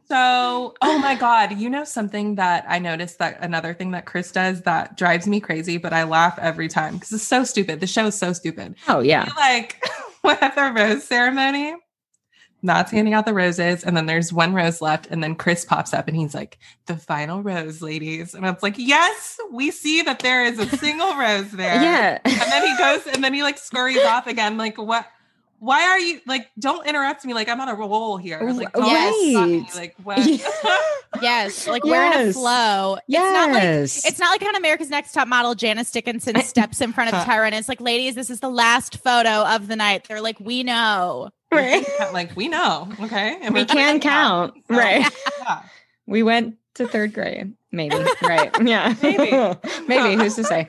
[0.07, 4.31] so, oh my God, you know something that I noticed that another thing that Chris
[4.31, 7.79] does that drives me crazy, but I laugh every time because it's so stupid.
[7.79, 8.75] The show is so stupid.
[8.87, 9.25] Oh yeah.
[9.25, 9.83] He, like
[10.41, 11.75] at the rose ceremony,
[12.63, 15.93] Matt's handing out the roses, and then there's one rose left, and then Chris pops
[15.93, 20.19] up and he's like, "The final rose, ladies," and it's like, "Yes, we see that
[20.19, 22.19] there is a single rose there." Yeah.
[22.23, 24.57] and then he goes, and then he like scurries off again.
[24.57, 25.05] Like, what?
[25.59, 26.49] Why are you like?
[26.59, 27.33] Don't interrupt me.
[27.33, 28.41] Like I'm on a roll here.
[28.51, 29.35] Like, don't me.
[29.35, 29.75] Right.
[29.75, 30.19] Like what?
[31.21, 32.33] Yes, like we're in a Yes.
[32.33, 32.97] flow.
[33.07, 35.53] It's not like it's not like on America's Next Top Model.
[35.53, 38.97] Janice Dickinson steps in front of Tyra and it's like, ladies, this is the last
[38.97, 40.05] photo of the night.
[40.07, 41.29] They're like, we know.
[41.55, 41.85] Right.
[42.13, 44.01] like we know, okay, and We can that.
[44.01, 44.53] count.
[44.67, 45.05] So, Right.
[45.39, 45.61] Yeah.
[46.05, 47.53] We went to third grade.
[47.71, 47.95] Maybe.
[48.21, 48.51] Right.
[48.63, 48.93] Yeah.
[49.01, 49.31] Maybe.
[49.87, 50.15] Maybe.
[50.21, 50.67] Who's to say?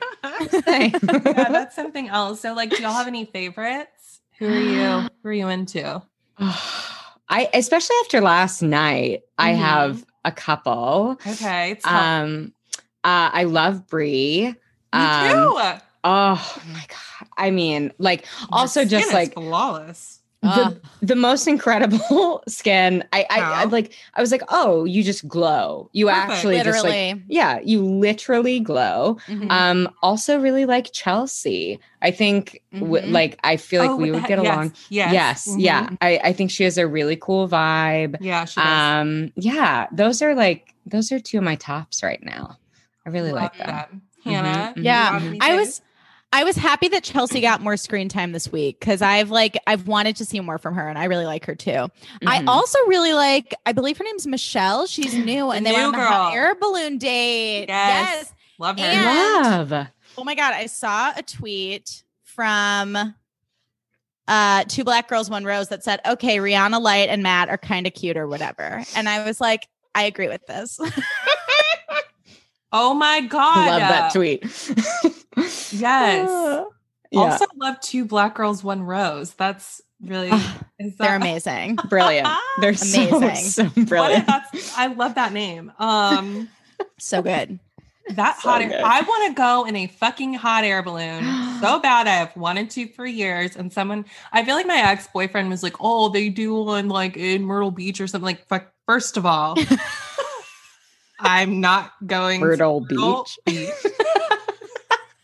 [0.49, 0.91] Say.
[1.03, 2.41] yeah, that's something else.
[2.41, 4.21] So, like, do y'all have any favorites?
[4.39, 5.09] Who are you?
[5.23, 6.01] Who are you into?
[7.27, 9.57] I especially after last night, I Mhm.
[9.57, 11.17] have a couple.
[11.25, 12.53] Okay, it's um, Um
[13.03, 14.41] uh I love Bri.
[14.47, 14.53] me
[14.93, 15.71] um, too.
[16.03, 17.27] Oh my god.
[17.37, 20.19] I mean, like Your also just like flawless.
[20.45, 23.03] The, the most incredible skin.
[23.11, 23.93] I, I, I like.
[24.13, 25.89] I was like, oh, you just glow.
[25.93, 26.31] You Perfect.
[26.31, 29.17] actually just like, yeah, you literally glow.
[29.27, 29.51] Mhm.
[29.51, 31.79] Um, also really like Chelsea.
[32.01, 33.11] I think, w- Mhm.
[33.11, 34.73] like, I feel like Oh, we would yes, get along.
[34.89, 35.11] Yes.
[35.13, 35.61] Yes, Mhm.
[35.61, 35.89] yeah.
[36.01, 38.17] I, I think she has a really cool vibe.
[38.19, 39.01] Yeah, she does.
[39.01, 42.57] Um, yeah, those are like those are two of my tops right now.
[43.05, 43.67] I really like them.
[43.67, 43.89] that.
[44.23, 44.73] Hannah.
[44.75, 45.55] Mhm, Yeah, you have I anything?
[45.57, 45.81] was
[46.35, 49.87] I was happy that Chelsea got more screen time this week because I've like I've
[49.87, 51.87] wanted to see more from her and I really like her too.
[52.27, 52.47] I Mhm.
[52.49, 54.85] also really like I believe her name's Michelle.
[54.85, 57.67] She's new and they new went on a hot air balloon date.
[57.69, 58.15] Yes.
[58.15, 58.33] yes.
[58.59, 58.85] love her.
[58.85, 59.87] And- love.
[60.17, 63.15] Oh my god, I saw a tweet from
[64.27, 67.87] uh two black girls one rose that said, "Okay, Rihanna Light and Matt are kind
[67.87, 70.79] of cute or whatever." And I was like, I agree with this.
[72.77, 73.57] Oh my god.
[73.57, 74.43] I love that tweet.
[75.71, 75.71] Yes.
[77.11, 77.19] yeah.
[77.19, 79.33] Also love two black girls, one rose.
[79.33, 80.29] That's really
[80.77, 81.77] is They're amazing.
[81.87, 82.27] brilliant.
[82.59, 83.35] They're Amazing.
[83.35, 84.29] so, so What brilliant.
[84.75, 85.71] I love that name.
[85.79, 86.49] Um
[86.97, 87.59] So good.
[88.09, 88.81] that So hot air, good.
[88.81, 91.23] I want to go in a fucking hot air balloon
[91.61, 92.07] so bad.
[92.07, 93.55] I have wanted to for years.
[93.55, 94.03] And someone
[94.33, 98.01] I feel like my ex-boyfriend was like, Oh, they do one like in Myrtle Beach
[98.01, 98.25] or something.
[98.25, 99.55] Like, fuck, first of all,
[101.19, 103.39] I'm not going to Myrtle Beach.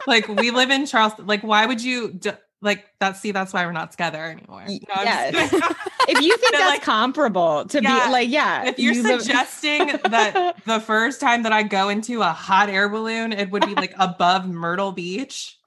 [0.07, 1.27] like we live in Charleston.
[1.27, 2.31] Like, why would you d-
[2.61, 3.17] like that?
[3.17, 4.65] See, that's why we're not together anymore.
[4.67, 5.53] No, yes.
[6.07, 9.21] If you think that's like- comparable to Yeah, be like, yeah, if you're you live-
[9.21, 13.65] suggesting that the first time that I go into a hot air balloon, it would
[13.67, 15.59] be like above Myrtle Beach.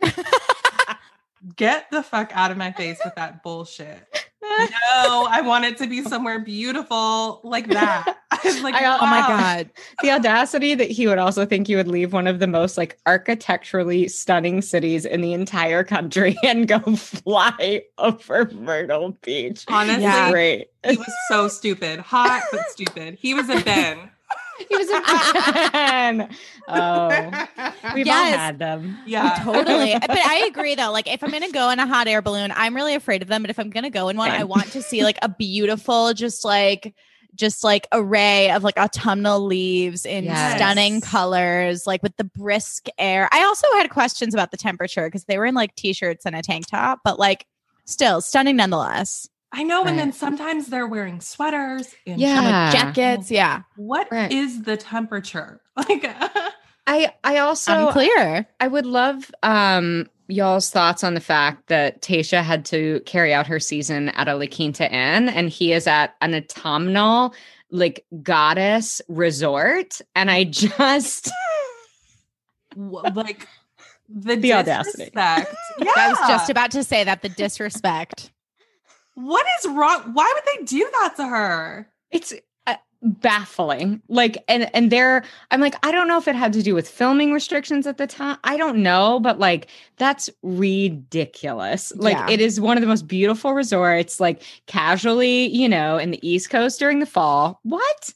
[1.57, 4.03] Get the fuck out of my face with that bullshit.
[4.61, 8.19] No, I want it to be somewhere beautiful like that.
[8.63, 9.71] Like, I- Oh my god.
[10.03, 12.99] the audacity that he would also think you would leave one of the most like
[13.07, 19.65] architecturally stunning cities in the entire country and go fly over Myrtle Beach.
[19.69, 20.31] Honestly, Yeah.
[20.31, 20.69] Great.
[20.87, 22.01] he was so stupid.
[22.01, 23.17] Hot but stupid.
[23.19, 24.11] He was a Ben.
[24.69, 25.01] He was a
[25.71, 26.29] fan.
[26.69, 27.47] Oh,
[27.95, 28.97] we've all had them.
[29.07, 29.37] Yeah.
[29.41, 29.95] Oh, totally.
[30.01, 30.93] But I agree though.
[30.93, 33.43] Like if I'm gonna go in a hot air balloon, I'm really afraid of them.
[33.43, 36.45] But if I'm gonna go in one, I want to see like a beautiful, just
[36.45, 36.95] like
[37.35, 40.55] just like array of like autumnal leaves in Yes.
[40.55, 43.29] stunning colors, like with the brisk air.
[43.33, 46.43] I also had questions about the temperature because they were in like t-shirts and a
[46.43, 47.47] tank top, but like
[47.87, 49.29] still stunning nonetheless.
[49.57, 49.85] I know.
[49.85, 52.37] And then sometimes they're wearing sweaters and Yeah.
[52.39, 52.71] And, like, Ah.
[52.73, 53.63] jackets, yeah.
[53.77, 54.65] What is Right.
[54.65, 55.61] the temperature?
[55.77, 56.05] Like
[56.87, 58.47] I I also Unclear.
[58.61, 63.47] I would love um y'all's thoughts on the fact that Tayshia had to carry out
[63.47, 67.35] her season at a La Quinta Inn and he is at an autumnal
[67.71, 71.31] like goddess resort and I just
[72.77, 73.49] like
[74.09, 75.11] the, The audacity.
[75.15, 75.45] Yeah.
[75.97, 78.31] I was just about to say that the disrespect.
[79.15, 80.13] What is wrong?
[80.13, 81.89] Why would they do that to her?
[82.11, 82.33] it's
[82.67, 86.63] uh, baffling like and and there i'm like i don't know if it had to
[86.63, 92.17] do with filming restrictions at the time i don't know but like that's ridiculous like
[92.17, 92.31] Yeah.
[92.31, 96.51] it is one of the most beautiful resorts like casually you know in the east
[96.51, 98.11] coast during the fall what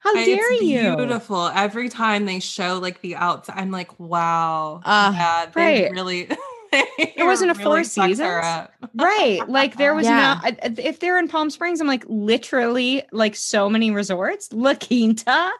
[0.00, 1.46] how dare it's you Beautiful.
[1.46, 4.82] Every time they show like the outside, I'm like, wow.
[4.84, 5.90] Uh, yeah, they right.
[5.92, 6.28] really.
[7.16, 8.68] There wasn't a Four really fucked Seasons?
[8.94, 10.40] right like there was Yeah.
[10.42, 14.74] not uh, if they're in palm springs i'm like literally like so many resorts la
[14.74, 15.50] quinta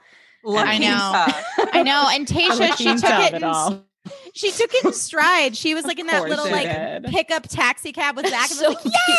[0.44, 1.26] La I know.
[1.72, 2.06] I know.
[2.12, 3.82] And La Tasha, she took it it all.
[4.34, 5.56] she took it in stride.
[5.56, 7.04] She was like in that little like did.
[7.04, 9.16] pickup taxi cab with Zach and So was like, yay!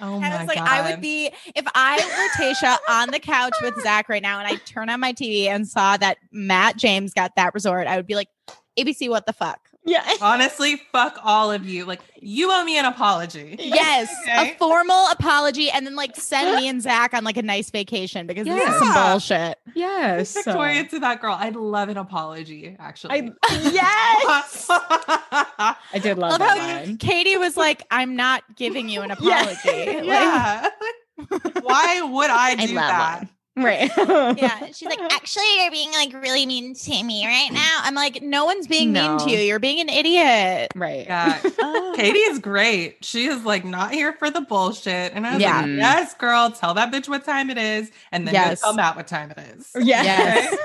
[0.00, 0.22] Oh my God.
[0.22, 0.68] And my I was like, god.
[0.68, 4.46] I would be if I were Tayshia on the couch with Zach right now and
[4.46, 8.06] I turn on my TV and saw that Matt James got that resort, I would
[8.06, 8.28] be like,
[8.78, 9.58] ABC, what the fuck?
[9.84, 11.84] Yeah Honestly, fuck all of you.
[11.84, 13.56] Like, you owe me an apology.
[13.60, 14.52] Yes, Okay.
[14.52, 18.26] a formal apology, and then like send me and Zach on like a nice vacation
[18.26, 19.58] because this is some bullshit.
[19.74, 21.36] yes Victoria to that girl.
[21.38, 23.32] I'd love an apology, actually.
[23.50, 26.96] I, yes I, I did love Love that how line.
[26.98, 30.68] Katie was like, "I'm not giving you an apology." Like, yeah.
[31.62, 33.18] Why would I I do love that?
[33.20, 33.28] one.
[33.56, 33.90] Right.
[34.36, 34.66] yeah.
[34.72, 37.78] She's like, actually, you're being like really mean to me right now.
[37.82, 39.38] I'm like, no one's being mean to you.
[39.38, 40.72] You're being an idiot.
[40.74, 41.06] right.
[41.06, 41.38] Yeah.
[41.94, 43.04] Katie is great.
[43.04, 45.12] She is like not here for the bullshit.
[45.14, 45.60] And I was Yeah.
[45.60, 47.90] like, yes, girl, tell that bitch what time it is.
[48.10, 48.60] And then Yes.
[48.60, 49.70] go tell Matt what time it is.
[49.80, 50.52] Yes.
[50.52, 50.62] Okay?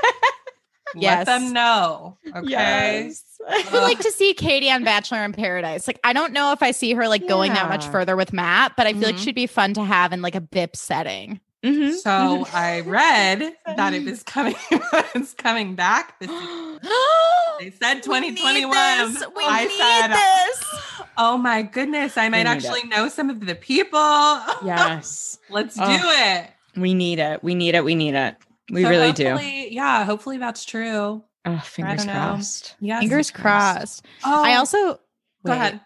[0.96, 1.28] Yes.
[1.28, 2.18] Let them know.
[2.36, 2.50] Okay.
[2.50, 3.24] Yes.
[3.48, 5.86] I would like to see Katie on Bachelor in Paradise.
[5.86, 8.74] Like, I don't know if I see her like going that much further with Matt,
[8.76, 9.24] but I feel like Mhm.
[9.24, 11.40] she'd be fun to have in like a BIP setting.
[11.64, 11.94] Mhm.
[11.96, 14.56] So I read that it was coming
[15.14, 16.30] it's coming back this.
[17.60, 18.38] They said 2021.
[18.46, 18.72] We need
[19.16, 19.24] this.
[19.36, 21.06] We I said, this.
[21.18, 22.16] Oh my goodness.
[22.16, 24.00] I might actually know some of the people.
[24.64, 25.38] Yes.
[25.50, 26.14] Let's do Oh.
[26.38, 26.50] it.
[26.78, 27.44] we need it.
[27.44, 27.84] We need it.
[27.84, 28.38] We need it.
[28.72, 29.38] We So really do.
[29.42, 31.22] Yeah, hopefully that's true.
[31.46, 32.76] Oh, fingers crossed.
[32.80, 33.02] Yes.
[33.02, 34.06] Fingers crossed.
[34.24, 35.00] Oh, I also go
[35.46, 35.56] wait.
[35.56, 35.82] ahead.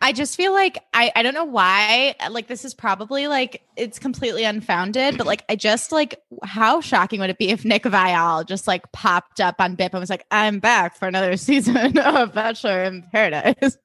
[0.00, 3.62] I just feel like I I don't know why uh, like this is probably like
[3.76, 7.84] it's completely unfounded, but like I just like how shocking would it be if Nick
[7.84, 11.98] Viall just like popped up on BIP and was like, I'm back for another season
[11.98, 13.78] of Bachelor in Paradise.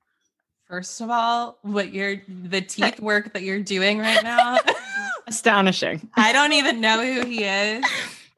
[0.67, 4.57] First of all, what you're the teeth work that you're doing right now.
[5.27, 6.09] Astonishing.
[6.15, 7.85] I don't even know who he is,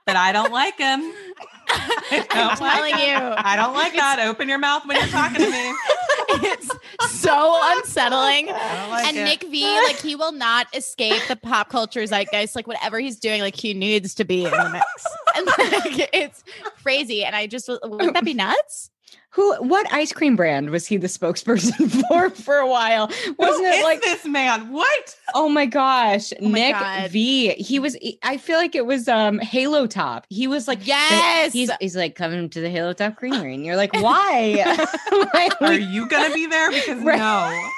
[0.08, 1.00] but I don't like him.
[1.70, 3.24] I I'm like telling him.
[3.24, 3.34] you.
[3.38, 4.20] I don't like that.
[4.20, 5.74] Open your mouth when you're talking to me.
[6.30, 6.70] It's
[7.22, 8.50] so unsettling.
[8.50, 9.24] Oh like and it.
[9.24, 12.56] Nick V, like he will not escape the pop culture zeitgeist.
[12.56, 14.86] Like whatever he's doing, like he needs to be in the mix.
[15.36, 16.44] And like it's
[16.84, 17.26] crazy.
[17.26, 18.92] And I just wouldn't that be nuts?
[19.36, 19.56] Who?
[19.64, 23.08] What ice cream brand was he the spokesperson for for a while?
[23.38, 24.02] Wasn't is it like?
[24.02, 24.72] this man?
[24.72, 25.16] What?
[25.34, 27.10] Oh my gosh, Oh my Nick God.
[27.12, 27.50] V.
[27.54, 27.98] He was.
[28.22, 30.26] I feel like it was um Halo Top.
[30.30, 31.52] He was like, Yes.
[31.52, 34.64] he's he's like coming to the Halo Top Creamery, and you're like, why?
[35.34, 36.70] Like, Are you gonna be there?
[36.72, 37.18] Because Right.
[37.18, 37.70] no.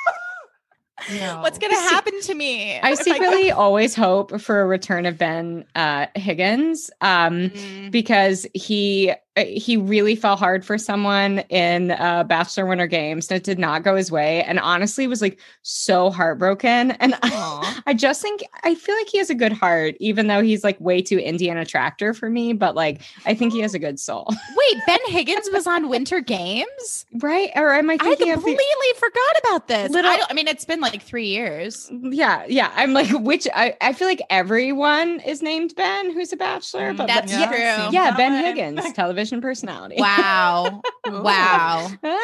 [1.17, 1.41] No.
[1.41, 2.79] What's gonna happen to me?
[2.79, 6.89] I if go- secretly always hope for a return of Ben uh, Higgins.
[7.01, 7.91] Um, Mm.
[7.91, 13.43] because he he really fell hard for someone in uh, Bachelor Winter Games and it
[13.43, 18.21] did not go his way and honestly was like so heartbroken and I, I just
[18.21, 21.17] think I feel like he has a good heart even though he's like way too
[21.19, 24.99] Indiana tractor for me but like I think he has a good soul Wait, Ben
[25.07, 27.05] Higgins was on Winter Games?
[27.15, 29.91] right or am I I completely the, forgot about this.
[29.91, 31.91] Little- I, don't, I mean, it's been like three years.
[31.91, 36.37] yeah yeah I'm like which I, I feel like everyone is named Ben who's a
[36.37, 37.83] bachelor but That's yeah, true.
[37.83, 38.35] seems yeah Ben.
[38.45, 40.81] Higgins television personality Wow.
[41.07, 41.89] Wow.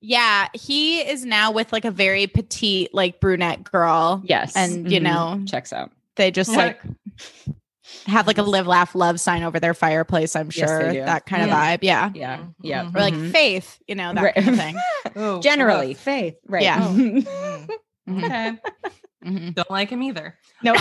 [0.00, 4.20] Yeah, he is now with like a very petite, like brunette girl.
[4.24, 5.02] yes And, you Mhm.
[5.04, 6.56] know, checks out They just Yeah.
[6.56, 6.80] like
[8.06, 10.92] have like a live, laugh, love sign over their fireplace, I'm sure.
[10.92, 11.04] do.
[11.04, 11.78] that kind of vibe.
[11.82, 12.10] Yeah.
[12.14, 12.36] Yeah.
[12.38, 12.54] Mhm.
[12.62, 12.84] Yeah.
[12.84, 12.96] Mhm.
[12.96, 13.30] Or like Mhm.
[13.32, 14.34] faith, you know, that Right.
[14.34, 14.76] kind of thing.
[15.16, 15.98] Oh, Generally, rough.
[16.02, 16.34] faith.
[16.48, 16.62] Right.
[16.64, 16.80] Yeah.
[16.80, 17.26] Mm.
[18.08, 18.24] Mhm.
[18.24, 18.58] Okay.
[19.24, 19.54] Mhm.
[19.54, 20.36] Don't like him either.
[20.64, 20.74] No.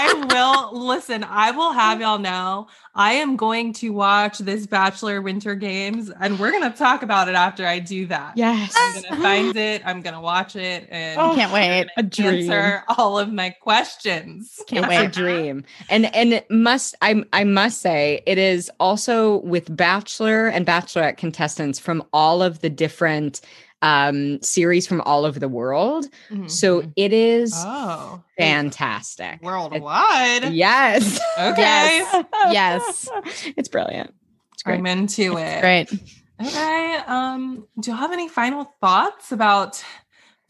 [0.00, 1.24] I will listen.
[1.24, 2.68] I will have y'all know.
[2.94, 7.34] I am going to watch this Bachelor Winter Games, and we're gonna talk about it
[7.34, 8.34] after I do that.
[8.36, 8.72] yes.
[8.78, 9.82] I'm gonna find it.
[9.84, 11.88] I'm gonna watch it, and Oh, Can't wait.
[11.96, 12.50] a dream.
[12.50, 14.60] answer all of my questions.
[14.68, 15.64] Can't it's a dream.
[15.90, 21.16] And and it must I I must say it is also with Bachelor and Bachelorette
[21.16, 23.40] contestants from all of the different
[23.82, 26.06] um series from all over the world.
[26.46, 26.92] So Mhm.
[26.96, 29.40] it is oh, fantastic.
[29.42, 30.52] worldwide.
[30.52, 31.20] Yes.
[31.38, 32.02] Okay,
[32.50, 33.08] Yes.
[33.56, 34.12] It's brilliant.
[34.54, 34.78] It's great.
[34.78, 35.60] I'm into it.
[35.60, 35.92] Great.
[36.40, 36.96] Okay.
[37.06, 39.82] Um, do you have any final thoughts about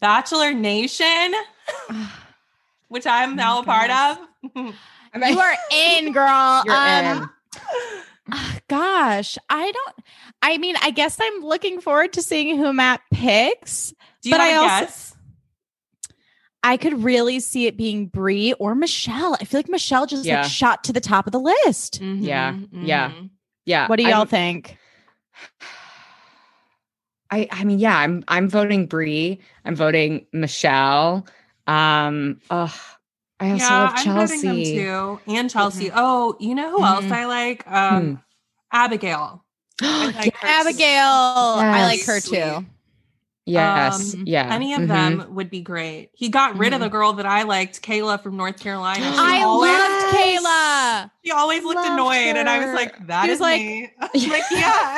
[0.01, 1.33] Bachelor Nation,
[2.87, 4.17] which I'm now a part of?
[5.27, 6.61] You are in, girl.
[6.65, 7.29] You're Um, in.
[8.31, 9.95] Ah, Gosh, I don't.
[10.41, 13.93] I mean, I guess I'm looking forward to seeing who Matt picks.
[14.21, 15.15] Do you but have I a also- guess?
[16.61, 19.37] I could really see it being Bri or Michelle.
[19.39, 20.41] I feel like Michelle just Yeah.
[20.41, 22.01] like shot to the top of the list.
[22.01, 23.11] Yeah, Mhm, yeah.
[23.65, 23.87] yeah.
[23.87, 24.77] What do I'm- y'all think?
[27.31, 29.39] I I mean, yeah, I'm I'm voting Bri.
[29.65, 31.27] I'm voting Michelle.
[31.67, 32.71] Um, ugh,
[33.39, 34.35] I also Yeah, love I'm Chelsea.
[34.47, 34.63] voting them
[35.25, 35.91] too, and Chelsea.
[35.93, 37.11] Oh, you know who else Mhm.
[37.11, 37.63] I like?
[37.71, 38.21] Um,
[38.71, 39.43] Abigail.
[39.81, 41.03] I like her Abigail.
[41.03, 42.65] I like her too.
[43.45, 44.53] yes, Um, yeah.
[44.53, 44.87] Any of mhm.
[44.87, 46.09] them would be great.
[46.13, 46.83] He got rid of Mhm.
[46.83, 48.99] the girl that I liked, Kayla from North Carolina.
[49.13, 51.11] She I always, loved Kayla.
[51.25, 53.91] She always looked Loved annoyed, and I was like, "That She is was like- me."
[53.99, 54.97] I'm like, yeah.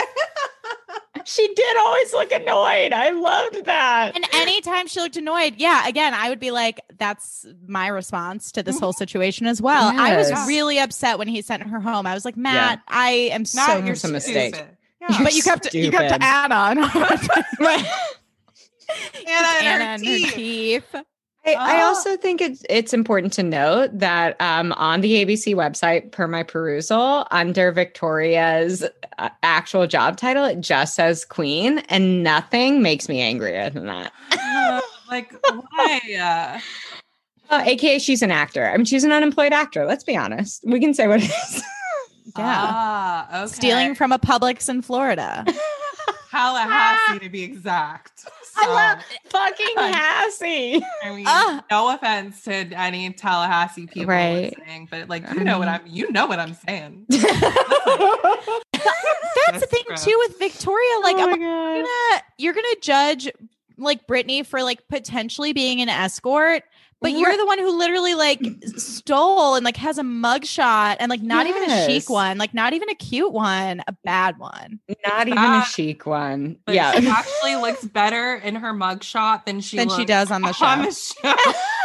[1.71, 2.93] She did always look annoyed.
[2.93, 4.15] I loved that.
[4.15, 8.63] And anytime she looked annoyed, yeah, again, I would be like, that's my response to
[8.63, 9.91] this whole situation as well.
[9.95, 12.05] I was really upset when he sent her home.
[12.05, 14.13] I was like, Matt, I am so Matt, you're It's a stupid.
[14.13, 14.65] mistake.
[15.01, 15.23] Yeah.
[15.23, 16.23] but you kept you kept Stupid.
[16.23, 16.77] Anna on
[17.59, 17.85] Right.
[19.27, 20.95] Anna and Anna her and her teeth.
[21.45, 21.55] Teeth.
[21.57, 21.85] I, I Oh.
[21.87, 26.43] also think it's it's important to note that um, on the ABC website, per my
[26.43, 28.83] perusal, under Victoria's
[29.17, 34.11] uh, actual job title, it just says Queen, and nothing makes me angrier than that.
[34.31, 35.33] Uh, like
[35.71, 35.99] why?
[36.19, 36.59] Uh,
[37.49, 38.65] Uh, AKA, she's an actor.
[38.69, 39.85] I mean, she's an unemployed actor.
[39.85, 40.63] Let's be honest.
[40.65, 41.63] We can say what it is.
[42.37, 42.45] Yeah.
[42.47, 43.51] Ah, okay.
[43.51, 45.43] Stealing from a Publix in Florida.
[46.31, 48.25] Tallahassee to be exact.
[48.57, 49.93] I love fucking Fun.
[49.93, 50.81] Hassie.
[51.03, 51.63] I mean, Ah.
[51.69, 54.53] no offense to any Tallahassee people Right.
[54.57, 57.05] listening, but like you know what I'm you know what I'm saying.
[57.09, 57.23] That's
[59.59, 60.99] the thing That's too with Victoria.
[61.03, 63.29] Like, oh I'm gonna you're gonna judge
[63.77, 66.63] like Brittany for like potentially being an escort,
[67.01, 68.79] but you're the one who literally like mm.
[68.79, 72.73] stole and like has a mugshot and like not even a chic one, like not
[72.73, 74.79] even a cute one, a bad one.
[75.05, 76.57] Not even a chic one.
[76.65, 76.99] But yeah.
[76.99, 80.65] she actually looks better in her mugshot than she Than she does on the show.
[80.65, 81.33] on the show,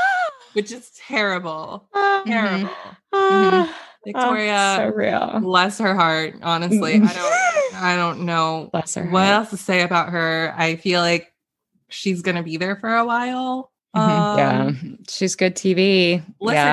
[0.53, 1.89] which is terrible.
[1.95, 2.23] Ah.
[2.27, 2.69] Terrible.
[2.69, 2.73] Mm-hmm.
[3.15, 5.41] Ah, Victoria, ah, so real.
[5.41, 6.35] bless her heart.
[6.43, 7.57] Honestly, I don't.
[7.75, 9.05] I don't know Bless her.
[9.05, 9.35] what heart.
[9.35, 10.55] else to say about her.
[10.57, 11.33] I feel like
[11.89, 13.73] she's gonna be there for a while.
[13.97, 14.39] Mhm.
[14.39, 16.17] Um, yeah, she's good TV.
[16.17, 16.23] yeah.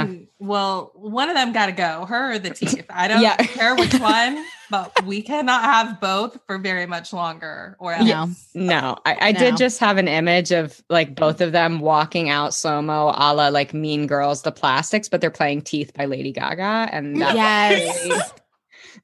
[0.04, 2.86] Listen, well, one of them got to go, her or the teeth.
[2.90, 3.38] I don't Yeah.
[3.38, 7.78] care which one, but we cannot have both for very much longer.
[7.80, 8.06] Or else.
[8.08, 8.30] No.
[8.54, 9.40] No, I, I No.
[9.40, 13.34] did just have an image of like both of them walking out slow mo, a
[13.34, 17.36] la like Mean Girls, the plastics, but they're playing Teeth by Lady Gaga, and that
[17.36, 18.04] Yes.
[18.06, 18.22] really,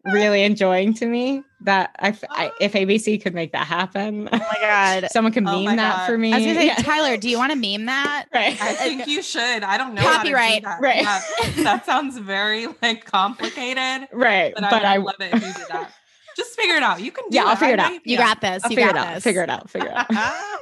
[0.05, 1.43] really enjoying to me.
[1.61, 2.79] That I, I if oh.
[2.79, 5.07] ABC could make that happen, Oh my god.
[5.11, 6.05] someone can Oh meme my that God.
[6.07, 6.31] for me.
[6.31, 6.75] I was gonna say, Yeah.
[6.75, 8.27] Tyler, do you want to meme that?
[8.33, 8.59] right?
[8.61, 9.63] I think you should.
[9.63, 10.01] I don't know.
[10.01, 10.63] how to do Copyright.
[10.63, 10.79] that.
[10.81, 11.01] Right.
[11.01, 11.21] Yeah,
[11.63, 15.67] that sounds very like complicated, right, but, but I I, love it if you did
[15.69, 15.91] that.
[16.37, 17.01] Just figure it out.
[17.01, 17.33] You can do it.
[17.35, 17.59] Yeah, I'll that.
[17.59, 17.91] figure it out.
[17.91, 18.17] You yeah.
[18.17, 18.63] got this.
[18.63, 19.21] I'll you figure it got out.
[19.23, 19.69] Figure it out.
[19.69, 20.59] Figure it out.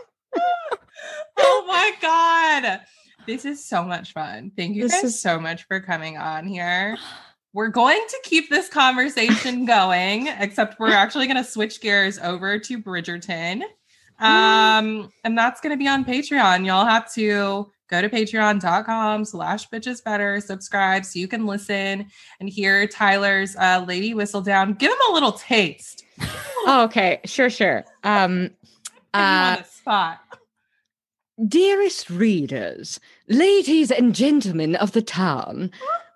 [1.38, 2.82] oh my god.
[3.28, 4.52] This is so much fun.
[4.56, 6.98] Thank you This guys is- so much for coming on here.
[7.54, 12.60] We're going to keep this conversation going, except we're actually going to switch gears over
[12.60, 13.64] to Bridgerton.
[14.20, 16.66] Um, and that's going to be on Patreon.
[16.66, 22.06] Y'all have to go to patreon.com slash bitches better, subscribe so you can listen
[22.40, 24.78] and hear Tyler's uh, Lady Whistledown.
[24.78, 26.04] Give him a little taste.
[26.70, 27.86] Oh, okay, sure, sure.
[28.04, 28.50] Um,
[29.14, 30.20] uh, on the spot.
[31.48, 35.72] Dearest readers, ladies and gentlemen of the town,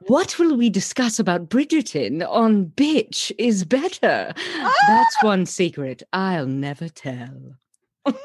[0.08, 4.34] what will we discuss about Bridgerton on Bitch is Better?
[4.38, 4.74] Ah!
[4.88, 7.56] That's one secret I'll never tell.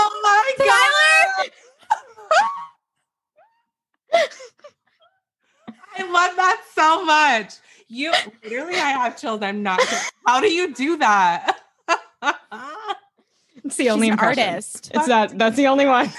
[0.00, 0.52] Oh my
[1.40, 1.50] god!
[5.96, 7.54] I love that so much.
[7.86, 8.12] You
[8.42, 9.40] literally, I have chills.
[9.40, 9.80] I'm not.
[10.26, 11.58] How do you do that?
[13.64, 14.48] It's the only She's impression.
[14.48, 14.90] artist.
[14.92, 15.38] It's that.
[15.38, 16.10] That's the only one.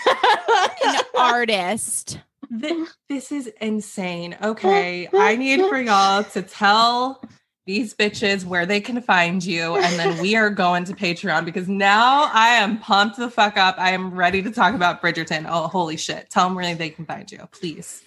[0.86, 2.20] An artist.
[2.62, 4.38] Th- this is insane.
[4.41, 7.22] Okay, I need for y'all to tell
[7.66, 11.68] these bitches where they can find you, and then we are going to Patreon because
[11.68, 13.76] now I am pumped the fuck up.
[13.78, 15.45] I am ready to talk about Bridgerton.
[15.47, 16.30] Oh, holy shit!
[16.30, 18.03] Tell them where they can find you, please.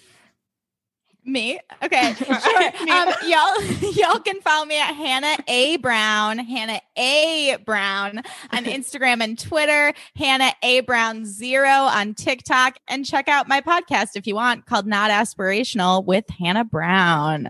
[1.25, 1.59] Me?
[1.81, 2.85] Okay, sure.
[2.85, 2.91] Me.
[2.91, 3.63] Um, y'all,
[3.93, 8.17] y'all can follow me at Hannah A Brown, Hannah A Brown
[8.51, 14.09] on Instagram and Twitter, Hannah A Brown Zero on TikTok, and check out my podcast
[14.15, 17.49] if you want called Not Aspirational with Hannah Brown.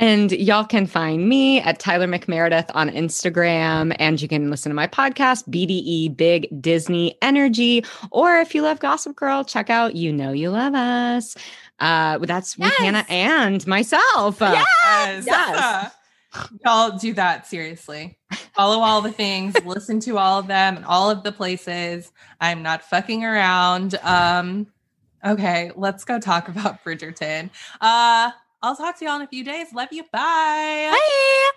[0.00, 3.96] And y'all can find me at Tyler McMeredith on Instagram.
[3.98, 7.84] And you can listen to my podcast, BDE Big Disney Energy.
[8.12, 11.36] Or if you love Gossip Girl, check out You Know You Love Us.
[11.80, 14.42] Uh, that's with Hannah and myself.
[14.42, 15.26] Uh, Yes.
[15.26, 15.92] Yes.
[16.64, 18.18] Y'all do that seriously.
[18.54, 22.12] Follow all the things, listen to all of them and all of the places.
[22.40, 23.94] I'm not fucking around.
[24.02, 24.66] Um,
[25.24, 27.50] okay, let's go talk about Bridgerton.
[27.80, 28.30] Uh,
[28.62, 29.72] I'll talk to y'all in a few days.
[29.72, 30.02] Love you.
[30.12, 30.90] Bye.
[30.92, 31.50] Bye.